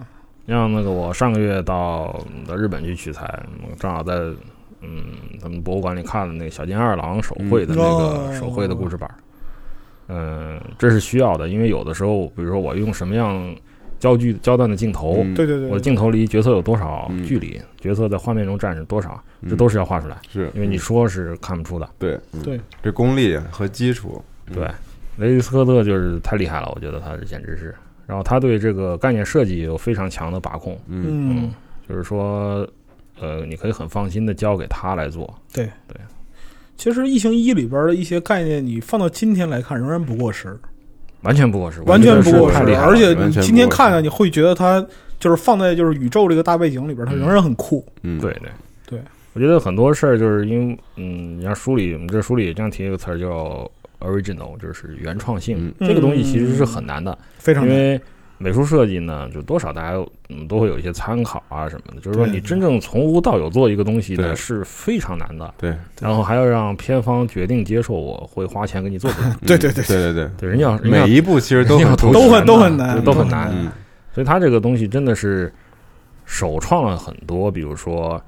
[0.46, 3.24] 像那个我上个月到到日本去取材，
[3.62, 4.14] 我正好在
[4.80, 5.04] 嗯
[5.40, 9.10] 咱们博物馆里看了那个小金二郎手绘的那哦个手绘的故事板。
[10.08, 13.54] 嗯，这是需要的，因为有的时候，比如说我用什么样
[14.03, 15.32] 焦距焦段的镜头，嗯。
[15.32, 17.22] 对对对，我的镜头离角色有多少嗯。
[17.24, 20.50] 距离，角色在画面中占着多少，这嗯都是要画出来，是。
[20.57, 21.88] 因为你说是看不出的。
[22.00, 22.42] 对嗯。
[22.42, 24.55] 对这功力和基础，嗯。
[24.57, 24.68] 对，
[25.18, 27.72] 雷迪斯科特就是太厉害了，我觉得他是简直是。
[28.05, 31.46] 然后他对这个概念设计也有非常强的把控，嗯。
[31.46, 31.55] 嗯，
[31.88, 32.68] 就是说，
[33.20, 35.32] 呃，你可以很放心的交给他来做。
[35.53, 35.66] 对。
[35.86, 35.96] 对。
[36.76, 40.59] 其实《异形一》里边的一些概念，你放到今天来看，仍然不过时，
[41.22, 44.84] 完全不过时，完全不过时而且你今天看呢，你会觉得它
[45.18, 47.84] 就是放在就是宇宙这个大背景里边，它仍然很酷。
[48.02, 48.50] 嗯，对对。
[48.86, 49.00] 对，
[49.32, 53.70] 我觉得很多事儿就是因为，嗯，你像书里，我们这书里也经常提一个词儿叫
[54.00, 55.72] original，就是原创性。
[55.78, 55.88] 嗯。
[55.88, 57.74] 这个东西其实是很难的，非常难。
[57.74, 58.00] 因为
[58.43, 62.01] 美术设计呢，就多少大家嗯都会有一些参考啊什么的。
[62.01, 65.55] 就是说，你真正从无到有做一个东西呢，是非常难的。
[65.57, 69.36] 对，然后还要让片方决定接受，我会花钱给你做出来。
[69.47, 71.78] 对对对对对对对，人家要每一步其实都
[72.12, 73.51] 都很都很难都很难。
[73.53, 73.70] 嗯
[74.14, 75.51] 所以他这个东西真的是
[76.26, 78.22] 首创了很多，比如说，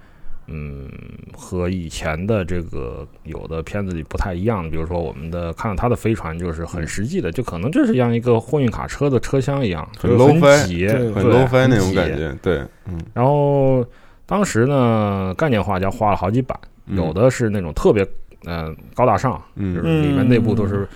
[0.46, 0.90] 嗯，
[1.32, 13.84] 和以前的这个有的片子里不太一样的，比如说我们的看到他的飞船就是很实际的，就可能就是像一个货运卡车的车厢一样，很就是 low fi，挤，很对 low fi 那种感觉，对，嗯，然后
[14.26, 16.96] 当时呢，概念画家画了好几版，嗯。
[16.96, 18.02] 有的是那种特别
[18.44, 19.74] 嗯、呃高大上，嗯。
[19.74, 20.86] 就是里面内部都是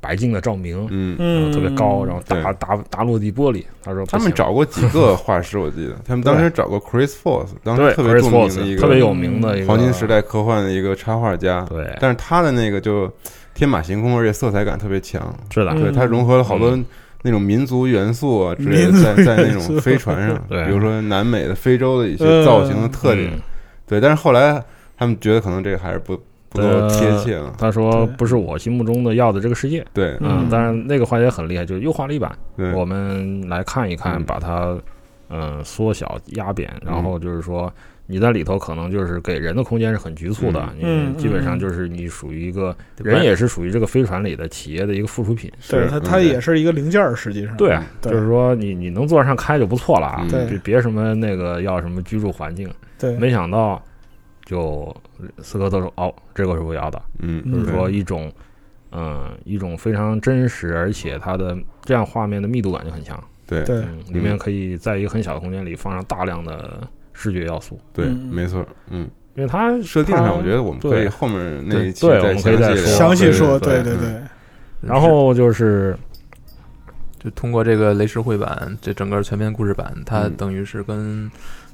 [0.00, 1.16] 白净的照明，嗯。
[1.18, 3.64] 嗯特别高，然后大大大落地玻璃。
[3.82, 5.96] 他说他们找过几个画师，我记得。
[6.06, 11.62] 他们当时找过 Chris Foss，当时特别著名的一个特别有名的一个黄金时代科幻的一个插画家。
[11.68, 11.96] 对。
[12.00, 13.10] 但是他的那个就
[13.54, 15.34] 天马行空，而且色彩感特别强。
[15.50, 15.72] 是的。
[15.74, 16.84] 对，嗯他融合了好多嗯。
[17.22, 20.64] 那种民族元素啊之类的，在在那种飞船上， 对。
[20.66, 23.28] 比如说南美的、非洲的一些嗯造型的特点。
[23.34, 23.40] 嗯。
[23.88, 24.62] 对，但是后来
[24.96, 26.16] 他们觉得可能这个还是不
[26.50, 27.54] 不够贴切了。
[27.58, 29.84] 他说不是我心目中的要的这个世界。
[29.92, 30.44] 对，嗯。
[30.44, 32.30] 嗯，当然那个画也很厉害，就是优化了一版。
[32.74, 34.24] 我们来看一看，嗯。
[34.24, 34.78] 把它
[35.30, 37.72] 嗯缩小压扁，然后就是说
[38.06, 41.12] 你在里头可能就是给人的空间是很局促的，嗯。
[41.14, 41.60] 你基本上嗯。
[41.60, 43.12] 就是你属于一个对。
[43.12, 45.52] 人也是属于这个飞船里的企业的一个附属品。
[45.68, 47.54] 对它它也是一个零件儿，实际上。
[47.56, 48.10] 对，对。
[48.12, 53.14] 就是说你你能坐上开就不错了啊，别别什么那个要什么居住环境，对。
[53.18, 53.82] 没想到
[54.46, 54.94] 就
[55.42, 58.32] 斯科特说哦，这个是我要的，嗯，嗯就是说一种
[58.92, 63.22] 嗯一种非常真实，而且它的这样画面的密度感就很强。
[63.46, 63.64] 对。
[63.64, 66.80] 对嗯，里面可以在一个很小的空间里放上大量的
[67.12, 74.28] 视觉要素，对，嗯没错，嗯，因为它设定上我觉得我们可以后面那一期再对我们可以再说详细说，对对对嗯，
[74.80, 75.96] 然后就是
[77.18, 80.34] 就通过这个雷石绘版，这整个全篇故事版，它嗯。
[80.36, 81.28] 等于是跟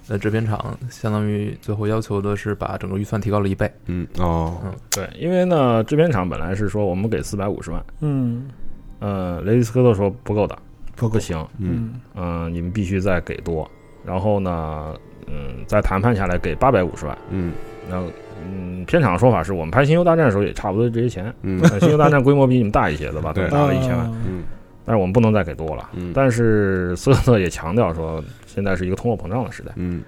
[0.09, 3.71] 呃制片厂相当于最后要求的是把整个预算提高了一倍。
[3.87, 4.55] 嗯哦，
[4.91, 8.49] 对，因为呢，制片厂本来是说我们给四百五十万，嗯。
[9.01, 10.57] 呃，雷迪斯科特说不够的，
[10.97, 11.93] 不不行，嗯。
[12.15, 12.45] 嗯。
[12.45, 13.71] 嗯、你们必须再给多，
[14.05, 14.95] 然后呢，
[15.27, 17.53] 嗯，再谈判下来给八百五十万，嗯。
[17.91, 18.07] 然后。
[18.47, 21.59] 嗯，片场的说法是我们拍《星球大战》的时候也差不多这些钱，嗯。
[21.63, 23.33] 呃星球大战》规模比你们大一些，对吧？
[23.35, 23.45] 对。
[23.45, 24.43] 都达了一千万，啊嗯
[24.85, 25.91] 但是我们不能再给多了。
[25.95, 30.03] 嗯但是斯科特也强调说，现在是一个通货膨胀的时代，嗯，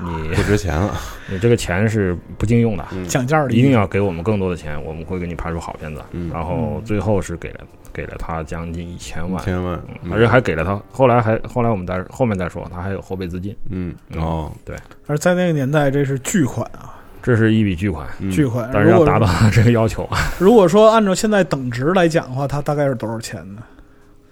[0.00, 0.94] 你不值钱了，
[1.30, 6.02] 你这个钱是不经用的，嗯讲价儿的一定要给我们更多的钱，我们会给你拍出好片子。
[6.12, 7.60] 嗯然后最后是给了
[7.92, 18.68] 给了他将近一千万，千万，嗯而且还给了他，后来还后来我们再后面再说，他还有后备资金，嗯哦，对，而在那个年代，这是巨款啊，这是一笔巨款，嗯巨款。
[18.72, 23.62] 但是要达到这个要求啊，如果说按照现在等值来讲的话，它大概是多少钱呢？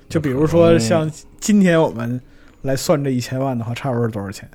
[0.09, 2.21] 就比如说像今天我们
[2.63, 4.49] 来算这一千万的话，差不多是多少钱？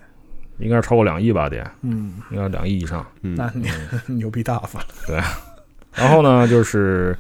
[0.58, 3.06] 应该是超过两亿吧，得嗯，应该是两亿以上。
[3.22, 3.68] 嗯那你
[4.16, 4.88] 牛逼大发了。
[5.08, 5.22] 对
[5.94, 7.18] 然后呢，就是，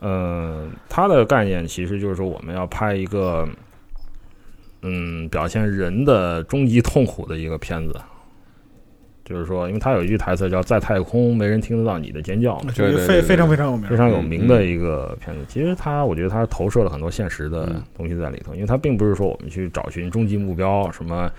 [0.00, 3.48] 呃，它的概念其实就是说，我们要拍一个，
[4.82, 7.94] 嗯，表现人的终极痛苦的一个片子。
[9.28, 15.44] 就是说，因为他有一句台词叫“在太空没人听得到你的尖叫”，就是非非常非常有名，非常有名的一个片子。
[15.46, 21.30] 其实他，我觉得他投射了很多现实的东西在里头，因为他并不是说我们去找寻终极目标，什么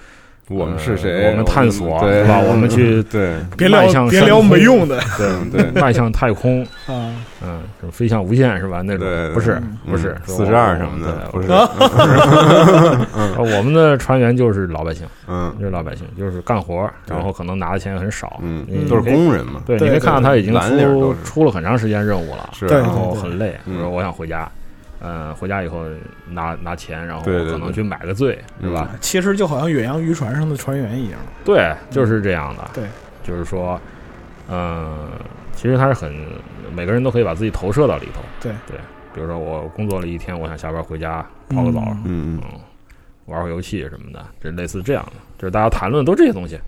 [0.49, 1.25] 我们是谁？
[1.25, 2.39] 呃我们探索对是吧？
[2.39, 8.81] 我们去 对，别聊迈向别聊没用的， 对 对，迈向太空，啊，嗯，什么飞向无限是吧？
[8.81, 24.49] 那种不是嗯不是四十二什么的，不是，呃我们的船员就是老百姓，嗯就是老百姓，就是干活，然后可能拿的钱很少，嗯，都是工人嘛，对，你可以看到他已经出出了很长时间任务了，是，然后很累，说我想回家，
[25.01, 25.85] 嗯，回家以后
[26.29, 28.89] 拿拿钱，然后可能去买个醉，是吧？
[28.99, 31.19] 其实就好像远洋渔船上的船员一样。
[31.45, 32.69] 对，就是这样的。
[32.73, 32.83] 对，
[33.23, 33.79] 就是说，
[34.49, 35.09] 嗯，
[35.53, 36.13] 其实他是很
[36.73, 38.21] 每个人都可以把自己投射到里头。
[38.41, 38.77] 对对，
[39.13, 42.59] 比如说我工作了一天，我想下班回家泡个澡，嗯嗯嗯，
[43.27, 46.59] 玩会游戏什么的，这类似这样的，就是大家谈论都这些东西，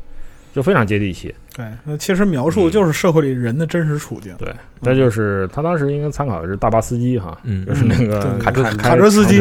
[0.54, 1.36] 就非常接地气。
[1.62, 4.36] 对，那其实描述就是社会里人的真实处境。
[4.38, 9.40] 对，那就是他当时应该参考的是大巴司机哈，嗯就是那个卡车卡车司机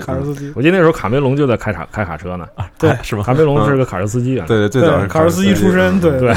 [0.00, 2.46] 卡车司机我记得那时候卡梅隆就在开卡开卡车呢，
[2.78, 3.22] 对是吧？
[3.22, 4.46] 卡梅隆是个卡车司机啊。
[4.48, 6.34] 对对，最早卡车司机出身，对对，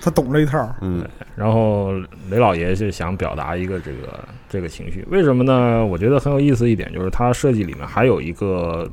[0.00, 0.68] 他懂这一套。
[0.80, 1.04] 嗯
[1.36, 1.92] 然后
[2.30, 5.84] 雷老爷就想表达一个这个这个情绪，为什么呢？
[5.84, 8.88] 我觉得很有意思一点就是他设计里面还有一个，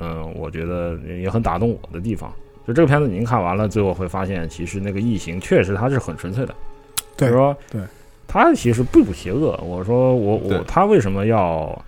[0.00, 2.32] 嗯、我觉得也很打动我的地方。
[2.66, 6.54] 就这个片子您看完了，最后会发现，其实那个异形确实它是很纯粹的，
[7.16, 7.80] 对就是说对，
[8.26, 9.58] 它其实并不邪恶。
[9.62, 11.84] 我说我我他为什么要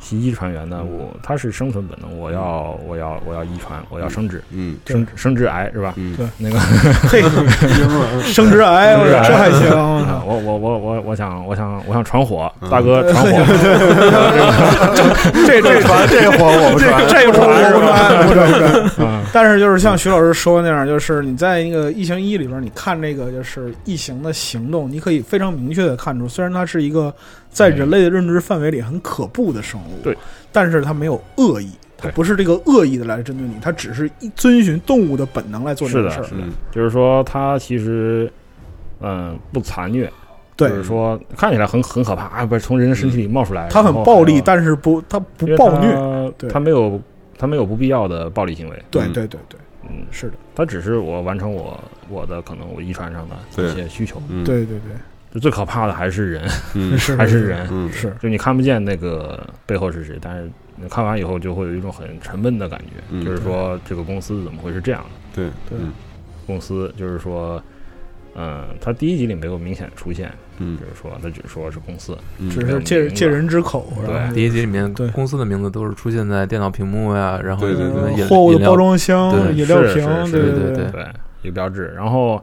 [0.00, 0.82] 袭击船员呢？
[0.84, 5.92] 我他是生存本能，我要我要我要遗传，我要生殖，嗯生生殖癌是吧？
[5.96, 6.26] 嗯，对。
[6.38, 6.58] 那个
[7.08, 7.20] 嘿，
[8.22, 9.28] 生殖癌，我生殖癌。
[9.28, 9.68] 这还行。
[9.70, 12.70] 啊 我我我我我想我想我想传火，嗯。
[12.70, 13.30] 大哥传火，
[15.46, 18.58] 这这船这火我不传，这火我不传，不传不
[18.94, 19.08] 传。
[19.08, 27.12] 啊，但是就是像徐老师说的那样，就是你在那个《异形一》里边，你看这个就是异形的行动，你可以非常明确的看出，虽然它是一个
[27.50, 30.16] 在人类的认知范围里很可怖的生物，对，
[30.52, 36.24] 但是它没有恶意，它不是这个恶意的来针对你，它只是一遵循动物的本能来做这是的，个事儿。
[36.24, 36.30] 是。
[36.34, 36.40] 的。
[36.42, 38.30] 嗯，就是说它其实
[39.00, 40.10] 嗯不残虐，
[40.56, 40.68] 对。
[40.68, 45.92] 就是说看起来很很可怕啊，不是从人的身体里冒出来，它很暴力，但是不，它不暴虐。
[45.92, 46.50] 他对。
[46.50, 47.00] 他没有
[47.36, 54.44] 它没有不必要的暴力行为，对对对对，嗯，是的，它只是我完成我我的可能我遗传上的一些需求，嗯。
[54.44, 54.92] 对对对，
[55.32, 65.08] 就最可怕的还是人， 嗯还是人，嗯是就你看不见那个背后是谁，但是你看完以后就会有一种很沉闷的感觉，嗯就是说这个公司怎么会是这样的？
[65.34, 65.92] 对对嗯
[66.46, 67.62] 公司就是说，
[68.34, 81.06] 嗯，他第一集里没有明显出现，嗯就是说他只说是公司，嗯只是借借人之口，然后第一集里面公司的名字都是出现在电脑屏幕呀，然后对对什么饮货物的包装箱、对饮料是瓶，对对对对，
[81.42, 81.92] 一个标志。
[81.94, 82.42] 然后，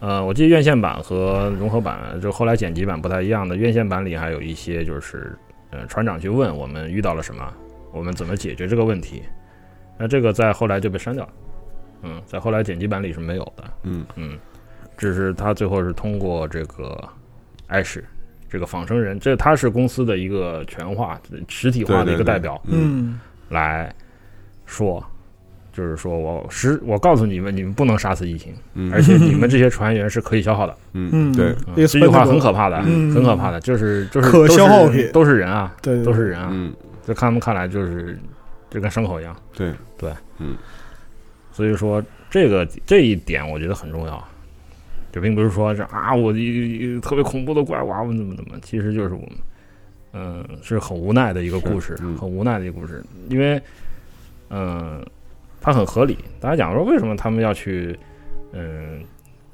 [0.00, 3.54] 呃，我记得院线版和融合版，就后来剪辑版不太一样的。
[3.54, 5.36] 院线版里还有一些就是，
[5.70, 7.52] 呃，船长去问我们遇到了什么，
[7.92, 9.22] 我们怎么解决这个问题。
[9.98, 11.32] 那这个在后来就被删掉了，
[12.02, 14.38] 嗯，在后来剪辑版里是没有的，嗯嗯，
[14.96, 16.98] 只是他最后是通过这个
[17.66, 18.02] 艾什
[18.48, 23.20] 这个仿生人，这他是公司的一个全化、实体化的一个代表，嗯
[23.50, 23.94] 来
[24.64, 25.04] 说，
[25.80, 30.76] 就是说我实我告诉你们，你们不能杀死异形，嗯而且你们这些船员是可以消耗的。
[30.92, 36.70] 嗯嗯对嗯这句话很可怕的，嗯很可怕的，就是就是可消耗品都是人啊，对对都是人啊，嗯
[37.02, 38.18] 在他们看来就是
[38.68, 39.34] 就跟牲口一样。
[39.56, 40.54] 对对，嗯，
[41.50, 44.22] 所以说这个这一点我觉得很重要，
[45.10, 49.30] 就并不是说这啊，我一一特别恐怖的怪物啊，我怎么怎么，其实就是我们，
[50.12, 53.60] 嗯，是很无奈的一个故事，嗯很无奈的一个故事，因为，
[54.50, 55.04] 嗯，
[55.60, 56.18] 它很合理。
[56.40, 57.98] 大家讲说为什么他们要去，
[58.52, 59.02] 嗯。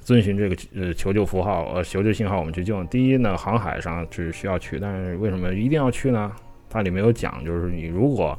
[0.06, 2.84] 遵循这个呃求救符号呃求救信号，我们去救。
[2.84, 6.30] 第一呢，航海上是需要去，但是为什么一定要去呢？
[6.70, 8.38] 它里面有讲，就是你如果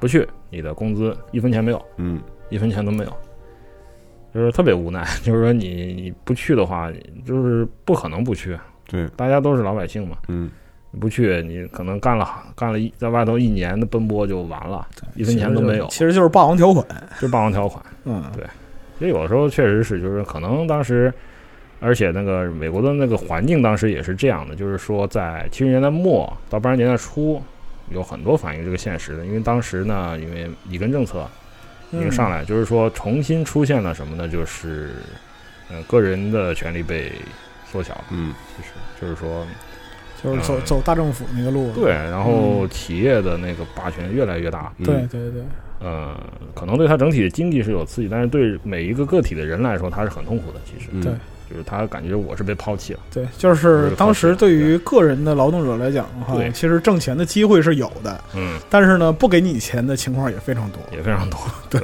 [0.00, 3.16] 不去，你的工资一分钱没有，嗯一分钱都没有，
[4.34, 5.04] 就是特别无奈。
[5.22, 6.90] 就是说你你不去的话，
[7.24, 10.50] 就是不可能不去，对，大家都是老百姓嘛，嗯
[10.92, 16.86] 你不去，你可能干了干了一在外头一年的奔波就完了，一分钱都没有，其实就是霸王条款。
[17.14, 17.84] 就是霸王条款。
[18.04, 18.44] 嗯，对，
[18.98, 21.12] 所以有的时候确实是，就是可能当时，
[21.80, 27.42] 而且那个美国的那个环境当时也是这样的，就是说在七十年代末到八十年代初，
[27.90, 31.28] 有很多反映这个现实的，因为当时呢，因为里根政策
[31.90, 34.28] 已经上来，就是说重新出现了什么呢？
[34.28, 34.94] 就是
[35.68, 37.12] 呃个人的权利被
[37.70, 39.44] 缩小，嗯，其实就是说。
[40.26, 41.70] 就是走走大政府那个路。
[41.72, 44.72] 对，然后企业的那个霸权越来越大。
[44.78, 45.42] 嗯对对对，
[45.80, 46.14] 嗯，
[46.54, 50.60] 可能对他整体的经济是有刺激，但是对每一个个体的人来说，他是很痛苦的。
[50.64, 51.12] 其实，嗯对，
[51.50, 53.00] 就是他感觉我是被抛弃了。
[53.12, 61.38] 对，就是当时对于个人的劳动者来讲的话，对其实挣钱的机会是有的，嗯，但是呢，不给你钱的情况也非常多，也非常多。
[61.70, 61.80] 对，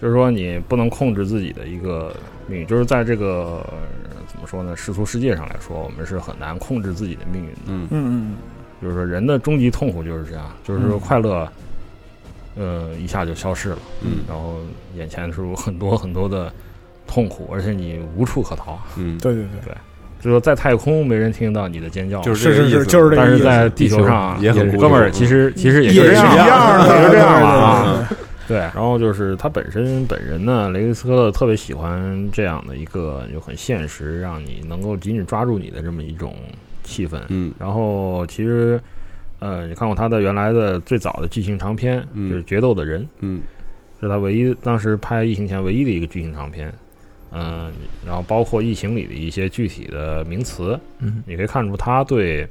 [0.00, 2.14] 就是说你不能控制自己的一个
[2.46, 3.66] 命运，就是在这个
[4.09, 4.09] 怎
[4.40, 4.76] 么说呢？
[4.76, 7.60] 世俗世界上来说，我们是很难控制自己的命运的。
[7.66, 8.36] 嗯嗯嗯
[8.82, 11.46] 就是说人的终极痛苦就是这样，就是说嗯快乐，
[12.56, 13.78] 呃，一下就消失了。
[14.02, 14.56] 嗯然后
[14.96, 16.50] 眼前是有很多很多的
[17.06, 18.78] 痛苦，而且你无处可逃。
[18.96, 19.74] 嗯，对对对对，
[20.22, 23.38] 就说在太空没人听到你的尖叫，就是是就是这个但意思。
[23.38, 28.08] 是在地球上也很孤独哥们儿，其实其实也就是这样，一样的，也是这样了啊。
[28.50, 28.58] 对。
[28.58, 36.34] 然后就是他本身本人呢，雷克斯科特特别喜欢这样的一个就很现实，让你能够紧紧抓住你的这么一种
[36.82, 37.20] 气氛。
[37.28, 38.80] 嗯然后其实，
[39.38, 43.40] 呃，你看过他的原来的最早的剧情长片，嗯就是《决斗的人》，嗯
[44.00, 46.72] 是他唯一当时拍《异形》前唯一的一个剧情长片。
[47.32, 47.70] 嗯，
[48.04, 52.44] 然后包括《异形》里的一些具体的名词，嗯你可以看出他对，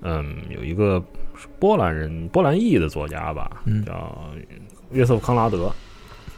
[0.00, 0.98] 嗯，有一个
[1.58, 4.18] 波兰人波兰裔的作家吧，嗯叫
[4.92, 5.72] 约瑟夫·康拉德，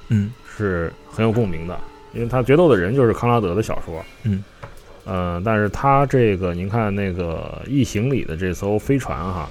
[0.08, 0.32] 嗯。
[0.56, 1.76] 是很有共鸣的，
[2.12, 4.44] 因为他《决斗的人》就是康拉德的小说，嗯，
[5.04, 9.48] 呃，但是他这个您看那个《异形》里的这艘飞船哈，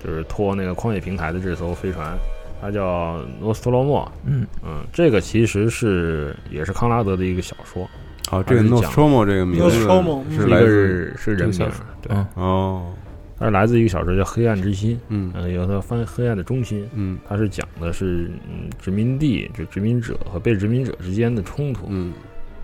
[0.00, 2.16] 就是拖那个矿业平台的这艘飞船，
[2.60, 4.46] 它叫诺斯特罗莫，嗯。
[4.64, 7.84] 嗯，这个其实是也是康拉德的一个小说，
[8.30, 11.58] 好，这个还是讲 Nostromo 这个名字是一个来自是是人名
[12.00, 12.26] 对，嗯。
[12.34, 12.94] 哦，
[13.42, 22.12] 它是来自一个小说叫《黑暗之心》，嗯嗯，有它翻黑暗的中心，嗯它是讲的是嗯殖民地就殖民者和被殖民者之间的冲突，嗯。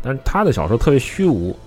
[0.01, 1.59] 但是他的小说特别虚无，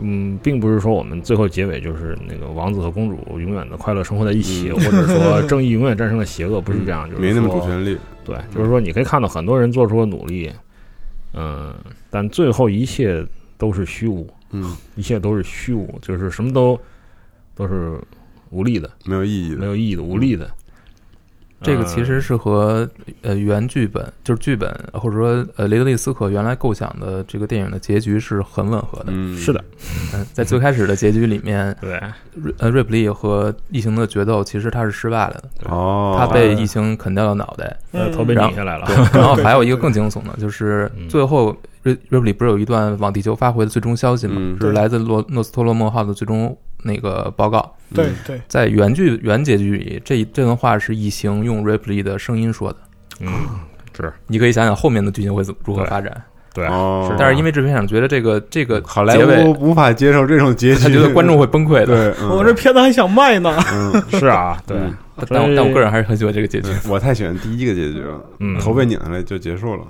[0.00, 10.52] 嗯，并不是说我们最后结尾就是那个王子和公主永远的快乐生活在一起，嗯或者说 正义永远战胜了邪恶，不是这样，就是没那么说主旋律，对，就是说你可以看到很多人做出了努力，
[11.32, 11.74] 嗯，
[12.10, 13.24] 但最后一切
[13.56, 16.78] 都是虚无，嗯，一切都是虚无，就是什么都
[17.54, 17.98] 都是
[18.50, 20.48] 无力的，没有意义的，没有意义的，无力的。
[21.60, 22.88] 这个其实是和
[23.22, 29.06] 呃原剧本，就是剧本或者说呃雷德利·斯科原来构想的这个电影的结局是很吻合的。
[29.08, 29.64] 嗯，是的，
[30.14, 32.00] 嗯，在最开始的结局里面， 对，
[32.34, 38.86] 瑞呃瑞普利和异形的决斗其实他是失败了的，哦，他被异形啃掉了脑袋，呃，头被拧下来了。
[39.12, 41.46] 然后还有一个更惊悚的， 就是最后
[41.82, 44.56] 瑞瑞普利不是有一段往地球发回的最终消息吗？
[44.60, 47.74] 是来自诺诺斯托洛莫号的最终那个报告。
[47.94, 52.78] 对对，在原剧原结局里，这这段话是异形用 Ripley 的声音说的。
[53.20, 53.30] 嗯，
[53.96, 56.12] 是，你可以想想后面的剧情会怎如何发展。
[56.52, 62.14] 对，哦，但是因为制片厂觉得这个这个好莱坞无法接受这种结局，他觉得观众会崩溃的。
[62.14, 63.56] 对，我这片子还想卖呢。
[63.72, 64.76] 嗯，是啊，对。
[65.28, 69.82] 但但我个人还是很喜欢这个结局， 我太喜欢第一个结局了，嗯， 头被拧下来就结束了，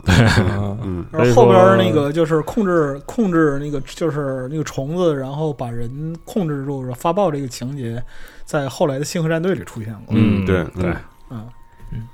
[0.83, 8.03] 嗯，然后后边那个就是控制控制那个就是那个虫子，然后把人控制住发报这个情节，
[8.45, 10.95] 在后来的星河战队里出现过，嗯，对对，
[11.31, 11.47] 嗯。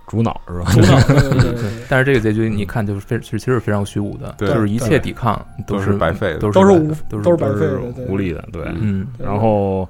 [0.07, 0.71] 主脑是吧？
[0.71, 1.71] 主脑，对对对。
[1.89, 8.45] 但是这个结局你看，就是非其实其实非常虚无的，就是一切抵抗都是白费的，都是无都是白费的，无力的。
[8.53, 9.05] 对，嗯。
[9.19, 9.89] 然后，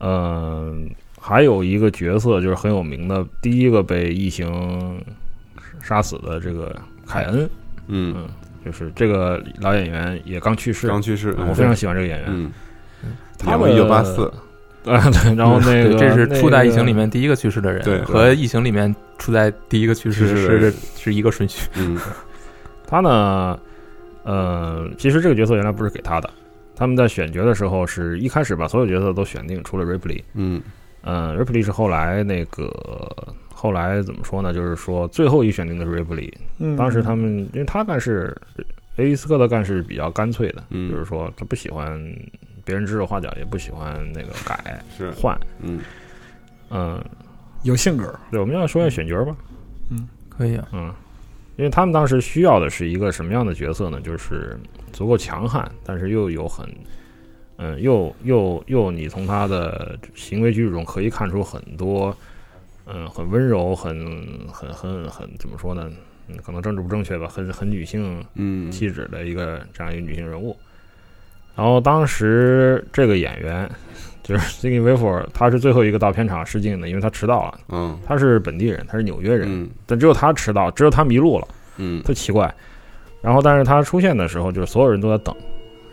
[0.00, 0.90] 嗯，
[1.28, 5.02] 还有一个角色就是很有名的，第一个被异形
[5.82, 6.72] 杀死的这个
[7.04, 7.50] 凯恩，
[7.88, 8.28] 嗯，
[8.64, 11.34] 就是这个老演员也刚去世，刚去世。
[11.48, 12.52] 我非常喜欢这个演员，嗯，
[13.36, 14.32] 他一九八四。
[14.86, 21.68] 啊，对，然后那个 这是初代异形里面第一个去世的人，对，和异形里面初代第一个去世是是一个顺序。
[21.74, 21.98] 嗯，
[22.86, 23.58] 他呢，
[24.22, 26.30] 呃，其实这个角色原来不是给他的，
[26.76, 30.22] 他们在选角的时候是一开始把所有角色都选定，除了 Ripley。
[30.34, 30.62] 嗯，
[31.06, 32.70] 呃，Ripley 是后来那个
[33.54, 34.52] 后来怎么说呢？
[34.52, 36.30] 就是说最后一选定的是 Ripley。
[36.58, 38.36] 嗯，当时他们因为他干事，
[38.96, 41.98] 雷伊斯科的干事比较干脆的，嗯，就是说他不喜欢。
[42.64, 45.78] 别人指手画脚也不喜欢那个改是换，嗯
[46.68, 47.00] 嗯，
[47.62, 48.12] 有性格。
[48.28, 49.36] 对，我们要说一下选角吧。
[49.88, 50.66] 嗯，可以啊。
[50.72, 50.92] 嗯，
[51.54, 54.00] 因为他们当时需要的是一个什么样的角色呢？
[54.00, 54.58] 就是
[54.92, 56.68] 足够强悍，但是又有很，
[57.58, 62.14] 嗯，又又又你从他的行为举止中可以看出很多，
[62.86, 63.98] 嗯，很温柔，很
[64.52, 65.90] 很很很怎么说呢？
[66.28, 70.56] 嗯，可能政治不正确吧，很很女性嗯气质的一个这样一个女性人物。
[71.54, 73.66] 然后当时这个演员
[74.22, 77.60] 就是 Sigi w e f o 他是最后一个到片场试镜的，因为他迟到了。
[77.68, 81.48] 嗯，他是本地人，他是纽约人，嗯、但只有他迟到，只有他迷路了。
[81.78, 82.54] 嗯，特奇怪。
[83.22, 85.34] 然后，但是他出现的时候，就是所有人都在等。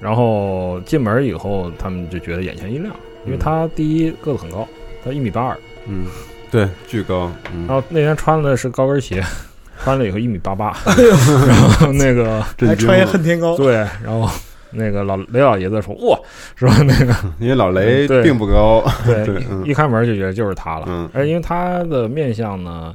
[0.03, 2.93] 然后进门以后，他们就觉得眼前一亮，
[3.25, 4.67] 因为他第一个子很高，
[5.05, 5.57] 他一米八二。
[5.87, 6.05] 嗯，
[6.51, 7.31] 对，巨高。
[7.53, 9.23] 嗯、然后那天穿的是高跟鞋，
[9.81, 10.75] 穿了以后一米八八。
[11.47, 13.55] 然后那个还穿一恨天高。
[13.55, 14.29] 对，然后。
[14.75, 16.17] 那个老雷老爷子说：“哇，
[16.55, 16.73] 是吧？
[16.79, 20.87] 那个 因为老雷并不高，对，对一开门就觉得就是他了。
[20.89, 22.91] 嗯，而因为他的面相呢，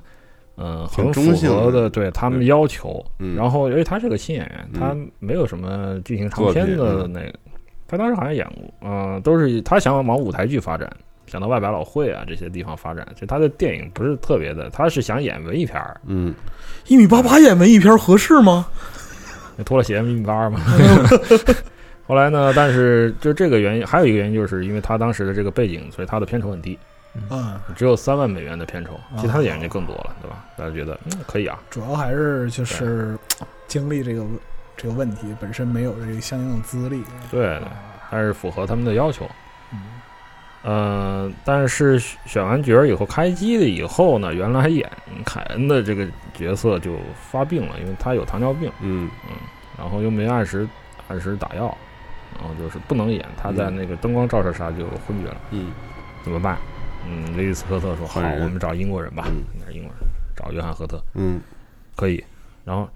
[0.59, 3.05] 嗯，很中符合的对他们要求。
[3.19, 7.33] 嗯，然后因为他是个新演员，他没有什么剧情长片的那个，
[7.87, 10.91] 他当时好像演过，嗯，都是他想往舞台剧发展，
[11.27, 13.07] 想到外百老汇啊这些地方发展。
[13.15, 16.01] 就他的电影不是特别的，他是想演文艺片儿。
[16.07, 16.35] 嗯，
[16.89, 18.67] 一米八八演文艺片合适吗？
[19.57, 20.61] 那 脱了鞋一米八二吗？
[22.07, 22.55] 后来呢？
[22.57, 26.79] 但是就这个原因，还有一个原因，就是因为他当时的这个背景，所以他的片酬很低，
[27.31, 30.45] 嗯，只有三万美元的片酬，其他的演员就更多了，对吧？
[30.57, 31.59] 大家觉得嗯可以啊。
[31.71, 33.19] 主要还是就是
[33.67, 34.25] 经历这个
[34.77, 37.61] 这个问题本身没有这个相应的资历，对，
[38.09, 39.29] 还是符合他们的要求。
[39.73, 39.81] 嗯，
[40.63, 44.91] 呃但是选完角以后开机了以后呢，原来演
[45.25, 46.97] 凯恩的这个角色就
[47.31, 49.11] 发病了，因为他有糖尿病，嗯。
[49.29, 49.37] 嗯，
[49.77, 50.69] 然后又没按时
[51.07, 51.77] 按时打药，
[52.37, 55.71] 然后就是不能演，他在那个灯光照射下就昏厥了，嗯，
[56.25, 56.59] 怎么办？
[57.09, 59.43] 嗯，雷伊斯科特说好，我们找英国人吧，嗯，
[59.75, 61.41] 英国人找约翰赫特，嗯，
[61.97, 62.23] 可以，
[62.65, 62.89] 然后。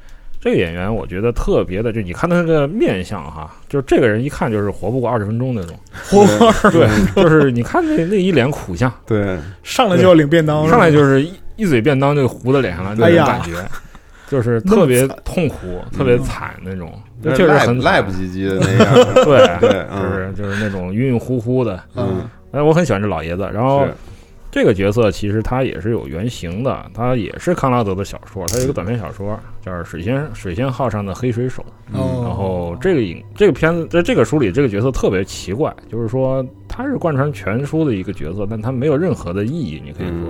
[0.44, 5.78] 这个演员我觉得特别的，就你看他那个面相哈，就是这个人一看就是活不过二十分钟那种，
[6.10, 7.14] 活二十分钟。
[7.14, 13.64] 对，就是你看那那一脸苦相，对，上来就要领便当，上来就是一一嘴便当就糊在脸上了，那种感觉，
[14.28, 16.92] 就是特别痛苦、特别惨那种，
[17.22, 18.94] 确实很赖不唧唧的 那样，
[19.24, 23.86] 对对，就是就是那种晕晕乎乎的，嗯，哎，我很喜欢这老爷子，然后。
[24.55, 31.64] 这个角色其实他也是有原型的，他也是康拉德的小说，他有一个短篇小说叫《水仙水仙号上的黑水手》。
[31.98, 32.20] 哦。
[32.22, 39.80] 然后这个影这个片子在这个书里，这个角色特别奇怪，就是说他是贯穿全书的一个角色，但他没有任何的意义。
[39.82, 40.28] 你可以说，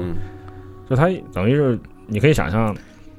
[0.88, 2.72] 就他等于是你可以想象，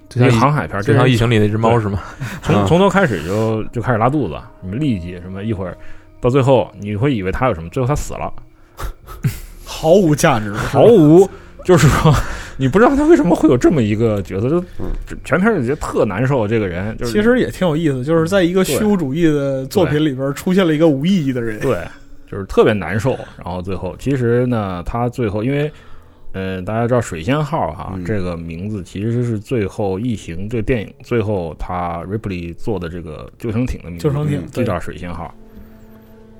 [0.08, 2.00] 就像航海片，就像异形里那只猫是吗？
[2.42, 5.78] 从从头开始就就开始拉肚子，什么痢疾什么，一会儿
[6.22, 8.32] 到最后你会以为他有什么，最后他死了。
[9.84, 11.30] 毫无价值，毫无，
[11.66, 12.14] 就是说，
[12.56, 14.64] 你不知道他为什么会有这么一个角色，就
[15.26, 16.48] 全片就觉得特难受。
[16.48, 21.78] 这个人就是其实也挺有意思，就是在一个虚无主义的作品里边出现了一个无意义的人，对，
[22.32, 23.12] 就是特别难受。
[23.44, 25.70] 然后最后，其实呢，他最后因为。
[26.36, 35.32] 呃，大家知道水仙号哈，这个名字其实是最后异形这个电影最后他 Ripley 做的这个救生艇的名字，救生艇就叫水仙号。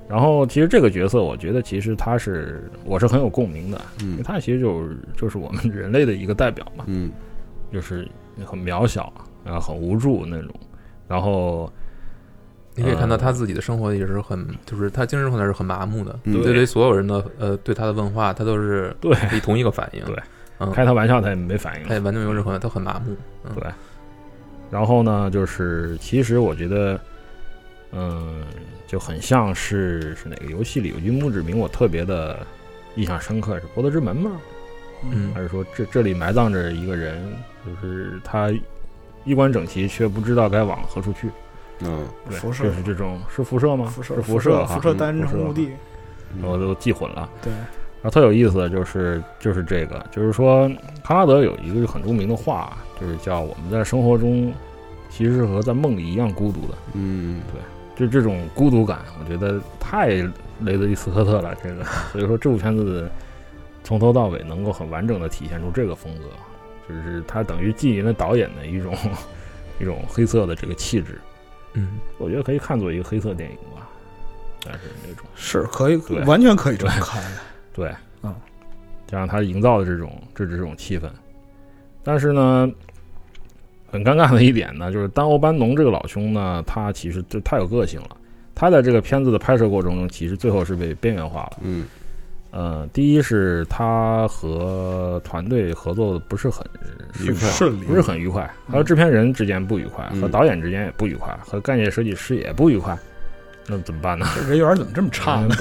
[0.08, 7.10] 然后其实这个角色，我觉得其实他是我是很有共鸣的，因为他其实就是就是我们人类的一个代表嘛，嗯，
[7.72, 8.08] 就是
[8.44, 9.12] 很渺小，
[9.44, 10.50] 然后很无助那种，
[11.08, 11.72] 然后。
[12.76, 16.18] 你可以看到他自己的生活也是很，就是他精神状态是很麻木的。
[16.24, 20.04] 对对，所有人的呃，对他的问话，他都是对以同一个反应。
[20.06, 20.16] 对，
[20.58, 23.16] 嗯，开他玩笑他也没反应，他也完全没有任何，他很麻木。
[23.54, 23.70] 对。
[24.72, 27.00] 然后呢，就是其实我觉得，
[27.94, 28.44] 嗯，
[28.86, 32.38] 就很像是是哪个游戏里有句墓志铭，我特别的
[32.96, 34.32] 印象深刻，是《博德之门》吗？
[35.10, 37.34] 嗯，还是说这这里埋葬着一个人，
[37.64, 38.50] 就是他
[39.24, 41.28] 衣冠整齐，却不知道该往何处去。
[41.80, 43.86] 嗯，辐射就是这种是辐射吗？
[43.86, 45.70] 辐射，是辐射，辐射单是墓地，
[46.42, 47.28] 我都记混了。
[47.42, 50.70] 对，然后特有意思的就是就是这个，就是说
[51.02, 54.54] 康拉德有一个很著名的话，就是叫我们在生活中
[55.10, 56.74] 其实是和在梦里一样孤独的。
[56.92, 57.60] 嗯，对，
[57.96, 60.08] 就这种孤独感，我觉得太
[60.60, 61.54] 雷德利·斯科特了。
[61.62, 63.08] 这个， 所以说这部片子
[63.82, 66.24] 从头到尾能够很完整的体现出这个风格，
[66.88, 68.96] 就是他等于纪云的导演的一种
[69.78, 71.20] 一种黑色的这个气质。
[71.74, 73.88] 嗯，我觉得可以看作一个黑色电影吧，
[74.64, 77.22] 但是那种是可以，完全可以这么看。
[77.74, 77.92] 对，
[78.22, 78.34] 嗯，
[79.06, 81.08] 加上他营造的这种这这种气氛，
[82.02, 82.70] 但是呢，
[83.94, 88.16] 很尴尬的一点呢，就是丹欧班农这个老兄呢，他其实就太有个性了。
[88.52, 91.58] 他在这个片子的拍摄过程中，其实最后是被边缘化了。
[91.62, 91.84] 嗯。
[92.50, 96.64] 呃，第一是他和团队合作的不是很
[97.20, 102.98] 愉快，顺利，不是很愉快，和制片人之间不愉快，和导演之间也不愉快，和概念设计师也不愉快，
[103.68, 104.26] 那怎么办呢？
[104.34, 105.54] 这人缘怎么这么差呢？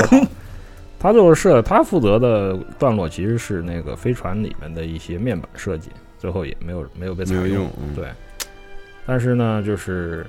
[1.00, 5.90] 他就是设，他负责的段落其实是那个飞船里面的一些面板设计，
[6.24, 7.70] 最后也没有没有被采用。
[7.94, 8.08] 对，
[9.06, 10.26] 但是呢，就是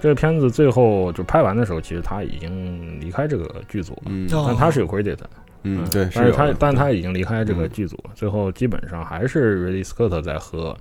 [0.00, 5.30] 这个片子最后就拍完的时候，其实他已经离开这个剧组了，嗯，但他是有 credit 的。
[5.62, 8.10] 嗯，对，但是他，但他已经离开这个剧组了。
[8.16, 10.76] 最后基本上还是 Ridley Scott 在和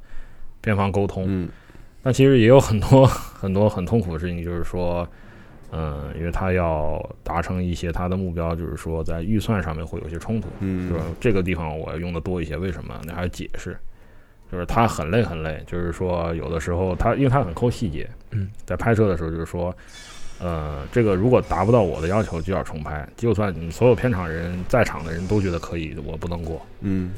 [0.61, 1.25] 片方沟通。
[1.27, 1.47] 嗯，
[2.01, 5.07] 但其实也有很多很多很痛苦的事情，就是说，
[5.71, 10.47] 嗯，因为他要达成一些他的目标，就是说在预算上面会有些冲突。
[10.61, 11.03] 嗯，是吧？
[11.19, 12.99] 这个地方我要用的多一些，为什么？
[13.05, 13.77] 那还要解释。
[14.51, 18.09] 就是他很累很累，就是说有的时候他因为他很抠细节。
[18.31, 19.75] 嗯，在拍摄的时候就是说。
[20.37, 23.07] 呃，这个如果达不到我的要求，就要重拍。
[23.15, 26.61] 就算你所有片场人在场的人都觉得可以，我不能过。
[26.81, 27.13] 嗯，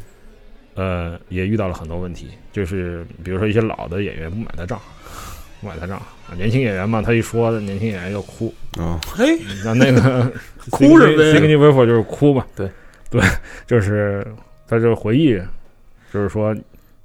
[0.76, 4.80] 呃，也遇到了很多问题，就是比如说一些老的演员不买他账，
[5.60, 6.36] 不买他账啊。
[6.36, 10.32] 年轻演员嘛，他一说年轻演员要哭啊，嘿，那那个
[10.70, 12.46] 哭什么 s i g n y w e 就是哭嘛。
[12.56, 12.70] 对，
[13.10, 13.20] 对，
[13.66, 14.24] 就是
[14.68, 15.42] 他就回忆，
[16.14, 16.56] 就是说，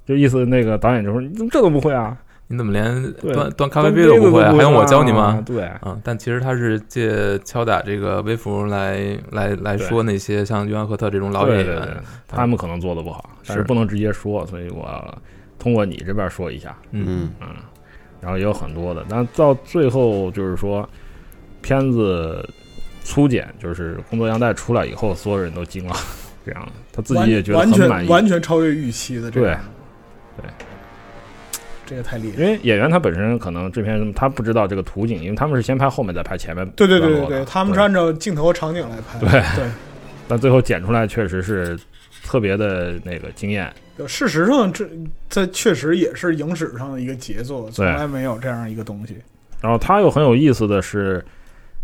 [0.05, 4.43] 就意思那个导演就说：“你怎么这都不会啊？”你怎么连端端咖啡杯都不会？
[4.43, 5.41] 还用我教你吗？
[5.45, 11.87] 对，啊，但其实他是借敲打这个微服来来来说那些像约翰赫特这种老演员，
[12.27, 15.17] 他们可能做的不好，但是不能直接说，所以我
[15.57, 17.29] 通过你这边说一下，嗯。
[17.39, 17.47] 嗯，
[18.19, 20.87] 然后也有很多的，但到最后就是说
[21.61, 22.47] 片子
[23.03, 25.95] 粗剪，就是工作样带出来以后，所有人都惊了，
[26.45, 29.57] 这样他自己也觉得很满意，完全超越预期的这，对，
[30.37, 30.45] 对。
[31.85, 36.65] 这个太厉害，因为演员他本身可能这片他不知道这个图景，因为他们是先拍后面再拍前面。
[36.77, 39.19] 对对对对对，他们是按照镜头场景来拍。
[39.19, 39.69] 对对，
[40.27, 41.77] 但最后剪出来确实是
[42.23, 43.71] 特别的那个惊艳。
[44.07, 44.89] 事实上，这
[45.29, 49.17] 这确实也是影史上的一个杰作，从来没有这样一个东西。
[49.61, 51.23] 然后他又很有意思的是，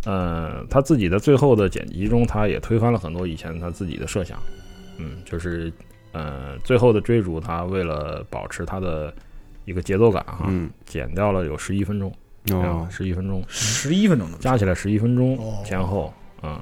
[0.05, 4.39] 呃，他自己的最后的剪辑中，他也推翻了很多以前他自己的设想。
[4.97, 5.71] 嗯，就是
[6.11, 9.13] 呃，最后的追逐，他为了保持他的。
[9.65, 10.51] 一个节奏感哈，
[10.83, 12.11] 减掉了有十一分钟，
[12.53, 16.59] 哦，十一分钟，十一分钟加起来十一分钟前后，嗯，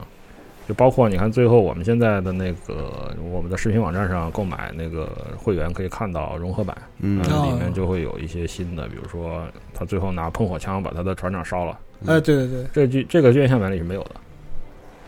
[0.67, 14.15] 就包括你看最后我们现在的那个我们的视频网站上购买那个会员可以看到融合版，嗯，里面就会有一些新的，比如说他最后拿喷火枪把他的船长烧了，哎，对对对，这剧这个院线版里是没有的，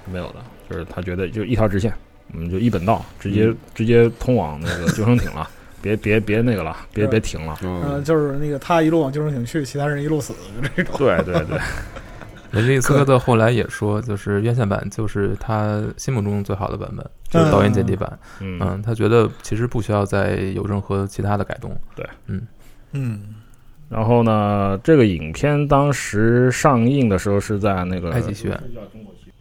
[0.09, 0.35] 没有的，
[0.69, 1.93] 就是他觉得就一条直线，
[2.33, 5.49] 嗯，就一本道，直接直接通往那个救生艇了。
[5.81, 7.57] 别别别那个了，别别停了。
[7.63, 10.93] 嗯，就是那个他一路往救生艇去，其他人一路死，就这种。
[10.97, 11.57] 对对对，
[12.51, 18.19] 雷利斯科特后来也说，就是院线版就是他心目中最好的版本，就是导演剪辑版。
[18.41, 21.73] 嗯，他觉得其实不需要再有任何其他的改动。
[21.95, 22.45] 对，嗯
[22.91, 23.21] 嗯。
[23.87, 28.63] 然后呢，这个影片当时上映的时候是在那个埃及学院，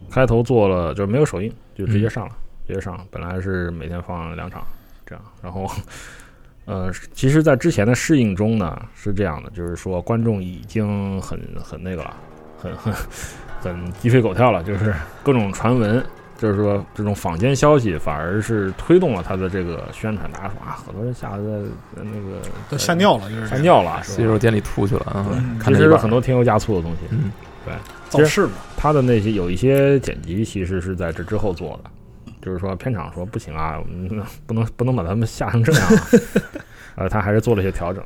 [0.09, 2.99] 开头做了就是没有首映，就直接上了，直接上。
[3.11, 4.63] 本来是每天放两场
[5.05, 5.69] 这样，然后。
[6.65, 12.15] 呃，其实，在之前的适应中呢，是这样的，就是说，观众已经很很那个了，
[12.59, 12.93] 很很
[13.59, 14.93] 很鸡飞狗跳了，就是
[15.23, 16.05] 各种传闻，
[16.37, 20.31] 就是说这种坊间消息，反而是推动了他的这个宣传。
[20.31, 21.63] 大家说啊，很多人吓得
[21.95, 22.39] 那个
[22.69, 25.25] 都吓尿了，就是吓尿了，洗手间里吐去了啊。
[25.65, 27.31] 其实很多添油加醋的东西，嗯，
[27.65, 27.73] 对，
[28.09, 28.51] 造势嘛。
[28.77, 31.89] 他的那些有一些剪辑，其实是在这之后做的。
[32.41, 35.89] 就是说，片场说不行啊，我们 不能不能把他们吓成这样，
[36.95, 38.03] 呃，他还是做了一些调整。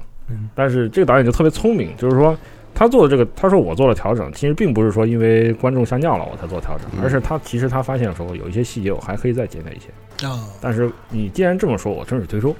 [0.55, 2.35] 但是这个导演就特别聪明，就是说
[2.73, 9.89] 他做的这个，他说我做了调整，其实并不是说因为观众吓尿了我才做调整，而是他其实他发现说有一些细节我还可以再剪掉一些。
[10.25, 12.55] 啊，但是你既然这么说，我正式推出，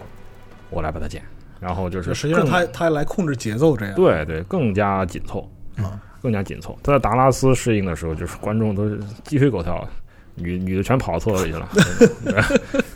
[0.69, 1.21] 我来把它剪，
[1.59, 6.77] 然后就是实际上他他来控制节奏这样，对对，更加紧凑啊，更加紧凑。
[6.83, 9.87] 他在达拉斯适应的时候，就是观众都是鸡飞狗跳。
[10.35, 11.69] 女女的全跑到厕所里去了，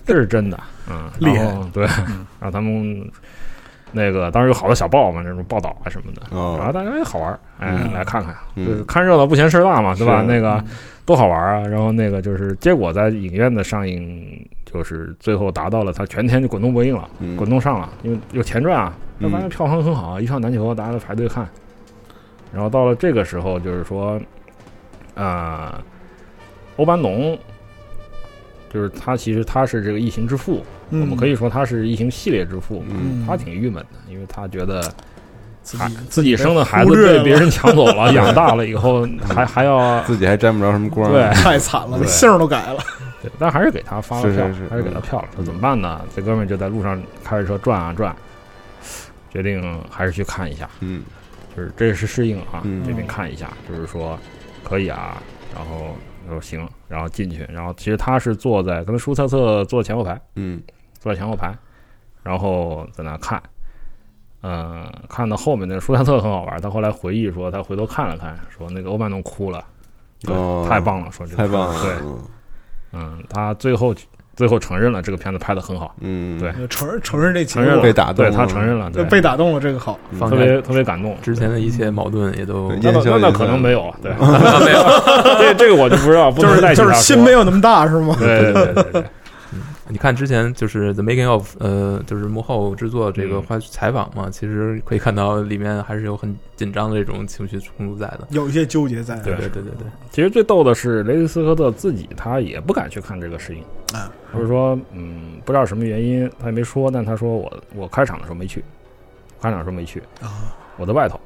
[0.05, 0.59] 这是真的，
[0.89, 1.85] 嗯， 厉害，对，
[2.39, 3.09] 然后他们
[3.91, 6.21] 那个当时有好多小报嘛，那种报道啊什么的，
[6.57, 10.23] 然后大家也好玩，哎，来看看，就是看热闹不嫌事儿大嘛，对吧？
[10.27, 10.63] 那个
[11.05, 11.67] 多好玩啊！
[11.67, 21.47] 然后那个就是结果在影院的上映，就是最后达到了他全天就滚动播映了，滚动上了，因为有钱赚啊，他发现票房很好，一票难求，大家都排队看。
[22.51, 24.19] 然后到了这个时候，就是说，
[25.15, 25.79] 啊。
[26.77, 27.37] 欧班农，
[28.73, 32.83] 就是他，其实他是这个异形之父，我们可以说他是异形系列之父。
[32.89, 34.81] 嗯，他挺郁闷的，因为他觉得
[35.63, 42.79] 自己自己生的孩子被别人抢走了， 养大了以后还还要自己还沾不着什么光，对， 太惨了，姓儿都改了。
[43.21, 45.27] 对，但还是给他发了票，还是给他票了。
[45.37, 46.01] 那怎么办呢？
[46.15, 48.15] 这哥们儿就在路上开着车转啊转，
[49.33, 50.69] 决定还是去看一下。
[50.81, 51.01] 嗯，
[51.55, 54.19] 就是这是适应啊，这边看一下，就是说
[54.63, 55.17] 可以啊，
[55.55, 55.95] 然后。
[56.27, 60.61] 说行，然后进去，然后其实他是坐在跟舒特特坐前后排，嗯，
[60.99, 61.55] 坐在前后排，
[62.23, 63.41] 然后在那看，
[64.41, 69.63] 嗯，看到后面那个舒特特很好玩，他后来回忆说，他回头看了看，说那个欧曼农哭了，
[70.27, 71.95] 哦，太棒了，说这太棒了，对，
[72.93, 73.93] 嗯，他最后。
[74.37, 81.17] 最后承认了这个片子拍的很好，嗯，对，承认承认这承认被打动，对他承认了，对，被打动了，这个好，特别特别感动。
[81.23, 84.11] 之前的一切矛盾也都那那那可能没有，对，
[84.63, 84.79] 没有，
[85.39, 88.15] 这这个我就不知道，就是就是心没有那么大是吗？
[88.19, 89.03] 对对对对。
[89.89, 99.15] 你看之前就是 The Making of，呃，就是幕后制作这个采采访嘛，其实可以看到里面还是有很紧张的这种情绪冲突在的，有一些纠结在。
[99.21, 99.87] 对对对对对。
[100.11, 103.63] 其实最逗的是雷迪斯科特自己，他也不敢去看这个试映
[103.93, 108.63] 啊，或者说，嗯，不知道什么原因，他也没说，但他说我我开场的时候没去，
[109.41, 111.19] 开场的时候没去啊，我在外头。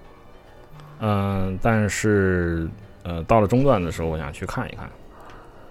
[1.00, 2.70] 嗯，但是
[3.02, 4.88] 呃，到了中段的时候，我想去看一看。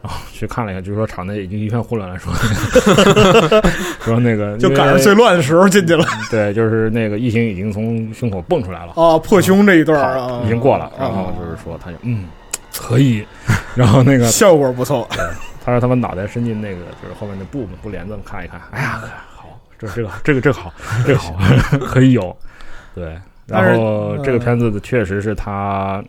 [0.02, 2.32] 哦，去看了一下，就是说场内已经一片混乱了，说
[4.00, 6.06] 说那个 就赶上最乱的时候进去了。
[6.30, 8.94] 对，就是那个异形已经从胸口蹦出来了。
[8.96, 10.90] 哦，破胸这一段啊，已经过了。
[10.98, 12.24] 然后就是说，他就嗯，
[12.78, 13.22] 可以。
[13.74, 15.06] 然后那个 效果不错。
[15.62, 18.58] 他说他把脑袋伸进那个就是后面的布布帘子看一看。
[18.70, 19.02] 哎呀，
[19.34, 20.72] 好，这这个这个这个好，
[21.06, 21.36] 这个好，
[21.84, 22.34] 可以有。
[22.94, 26.02] 对，然后这个片子确实是他。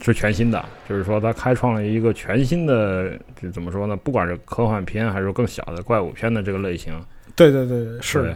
[0.00, 3.96] 是全新的，就是说它开创了一个全新的，就怎么说呢？
[3.96, 6.92] 不管是科幻片还是更小的怪物片的这个类型。
[7.36, 8.34] 对对对，是。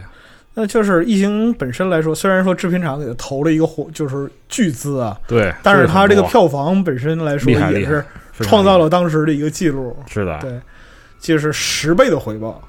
[0.57, 8.01] 那就是异形本身来说，虽然说制片厂给他投了一个就是巨资啊，对，但是它这个票房本身来说也是
[8.39, 9.93] 创造了当时的一个记录。
[10.07, 10.57] 是的，对，
[11.19, 12.65] 就是十倍的回报。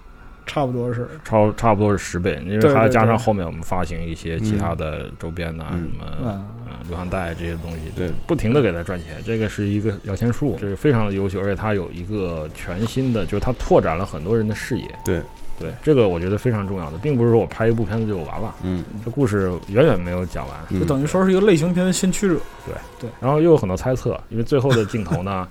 [0.47, 1.09] 差不多是。
[1.25, 6.45] 超差不多是十倍，因为还要加上后面我们发行一些其他的周边呐，什么嗯。
[6.89, 15.21] 录像带这些东西，对，不停的给他赚钱，这个是一个摇钱树，这是非常的优秀，而且它有一个全新的，就是它拓展了很多人的视野，对。
[15.59, 22.37] 对，这个我觉得非常重要的，并不是说我拍一部片子就完了，嗯，这故事远远没有讲完，就等于说是一个类型片的先驱者，
[22.67, 22.75] 对。
[23.01, 25.49] 对，然后又有很多猜测，因为最后的镜头呢。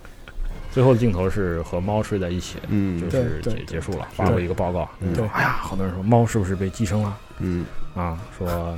[0.75, 7.17] 最后的镜头是和猫睡在一起，嗯，就是结结束了，发过一个报告，对，哎呀，好多人说猫是不是被寄生了？
[7.39, 7.65] 嗯，
[7.95, 8.77] 啊，说，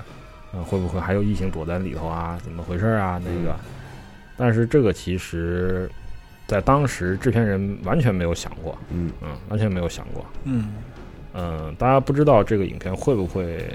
[0.54, 2.38] 嗯，会不会还有异形躲在里头啊？
[2.44, 3.20] 怎么回事啊？
[3.26, 3.56] 那个，
[4.38, 5.90] 但是这个其实，
[6.46, 9.12] 在当时制片人完全没有想过，嗯。
[9.24, 10.76] 嗯，完全没有想过，嗯。
[11.34, 13.68] 嗯，大家不知道这个影片会不会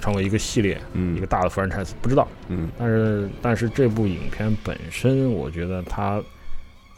[0.00, 6.22] 成为一个系列，嗯，一个大的 franchise，不知道，嗯，但是但是这部影片本身，我觉得它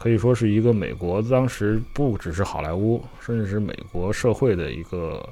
[0.01, 5.23] 可以说是一个美国当时不只是好莱坞，甚至是美国社会的一个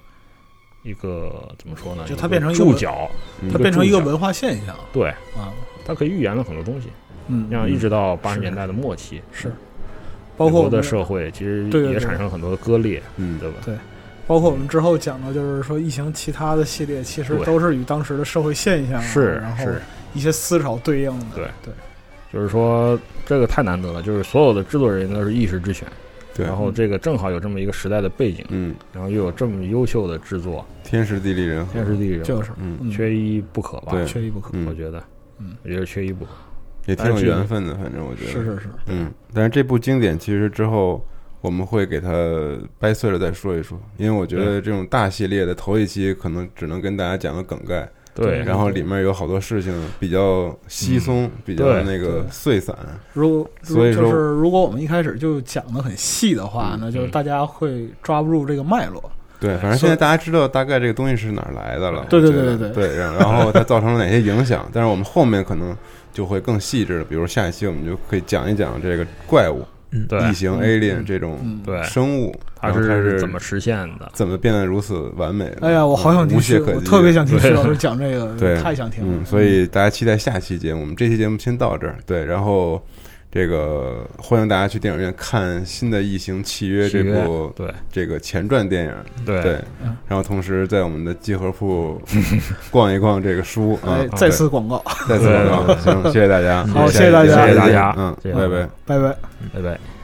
[0.83, 2.03] 一个怎么说呢？
[2.07, 3.09] 就它变成一个注脚，
[3.51, 5.51] 它变成一个文化现象，对啊，
[5.83, 6.89] 它可以预言了很多东西，
[7.29, 9.51] 嗯，像一直到八十年代的末期是。
[10.37, 13.57] 包括我的社会其实也产生了很多的割裂，嗯，对吧？
[13.65, 13.75] 对，
[14.25, 19.65] 包括我们之后讲的，就是说异形其他的系列，其实都是与当时的社会现象是，然后
[20.13, 21.25] 一些思潮对应的。
[21.35, 21.73] 对对，
[22.31, 25.87] 就是说这个太难得了，就是所有的制作人员都是一时之选，
[26.35, 33.91] 对，然后这个正好有这么一个时代的背景，嗯，然后又有这么优秀的制作，天时地利人和，天时地利人和，就是，嗯，缺一不可吧？
[33.93, 35.03] 对，缺一不可，我觉得，
[35.39, 36.31] 嗯，我觉得缺一不可。
[36.85, 38.31] 也挺有缘分的，反正我觉得。
[38.31, 41.05] 是是是，嗯，但是这部经典其实之后
[41.41, 42.11] 我们会给它
[42.79, 52.75] 掰碎了再说一说，因为我觉得这种大系列的头一期可能只能跟大家讲个梗概，对，然后里面有好多事情比较稀松，比较那个碎散。
[53.13, 59.11] 如果所以说，就是如果我们一开始就讲的很细的话，那就是大家会抓不住这个脉络。
[59.39, 62.05] 对，反正现在大家知道大概这个东西是哪儿来的了。
[62.09, 64.69] 对对对对对对，然后它造成了哪些影响？
[64.73, 65.75] 但是我们后面可能。
[66.11, 71.39] 就会更细致的，比如下一期我们就可以讲一讲这个怪物、异形、alien 这种
[71.83, 75.51] 生物，它是怎么实现的，怎么变得如此完美？
[75.61, 76.37] 哎呀，我好想听，
[76.75, 79.13] 我特别想听徐老师讲这个，对，太想听了。
[79.19, 80.81] 嗯，所以大家期待下期节目。
[80.81, 82.81] 我们这期节目先到这儿，对，然后。
[83.31, 87.71] 这个欢迎大家去电影院看新的《异形契约》这部对。
[87.91, 88.93] 这个前传电影，
[89.25, 89.41] 对。
[89.43, 89.51] 对，
[90.07, 92.01] 然后同时在我们的集合铺
[92.71, 99.17] 逛一逛这个书啊，再次广告，再次广告，行，谢谢大家， 好，谢谢大家，谢谢大家，嗯，拜拜，拜拜，
[99.53, 99.98] 拜拜。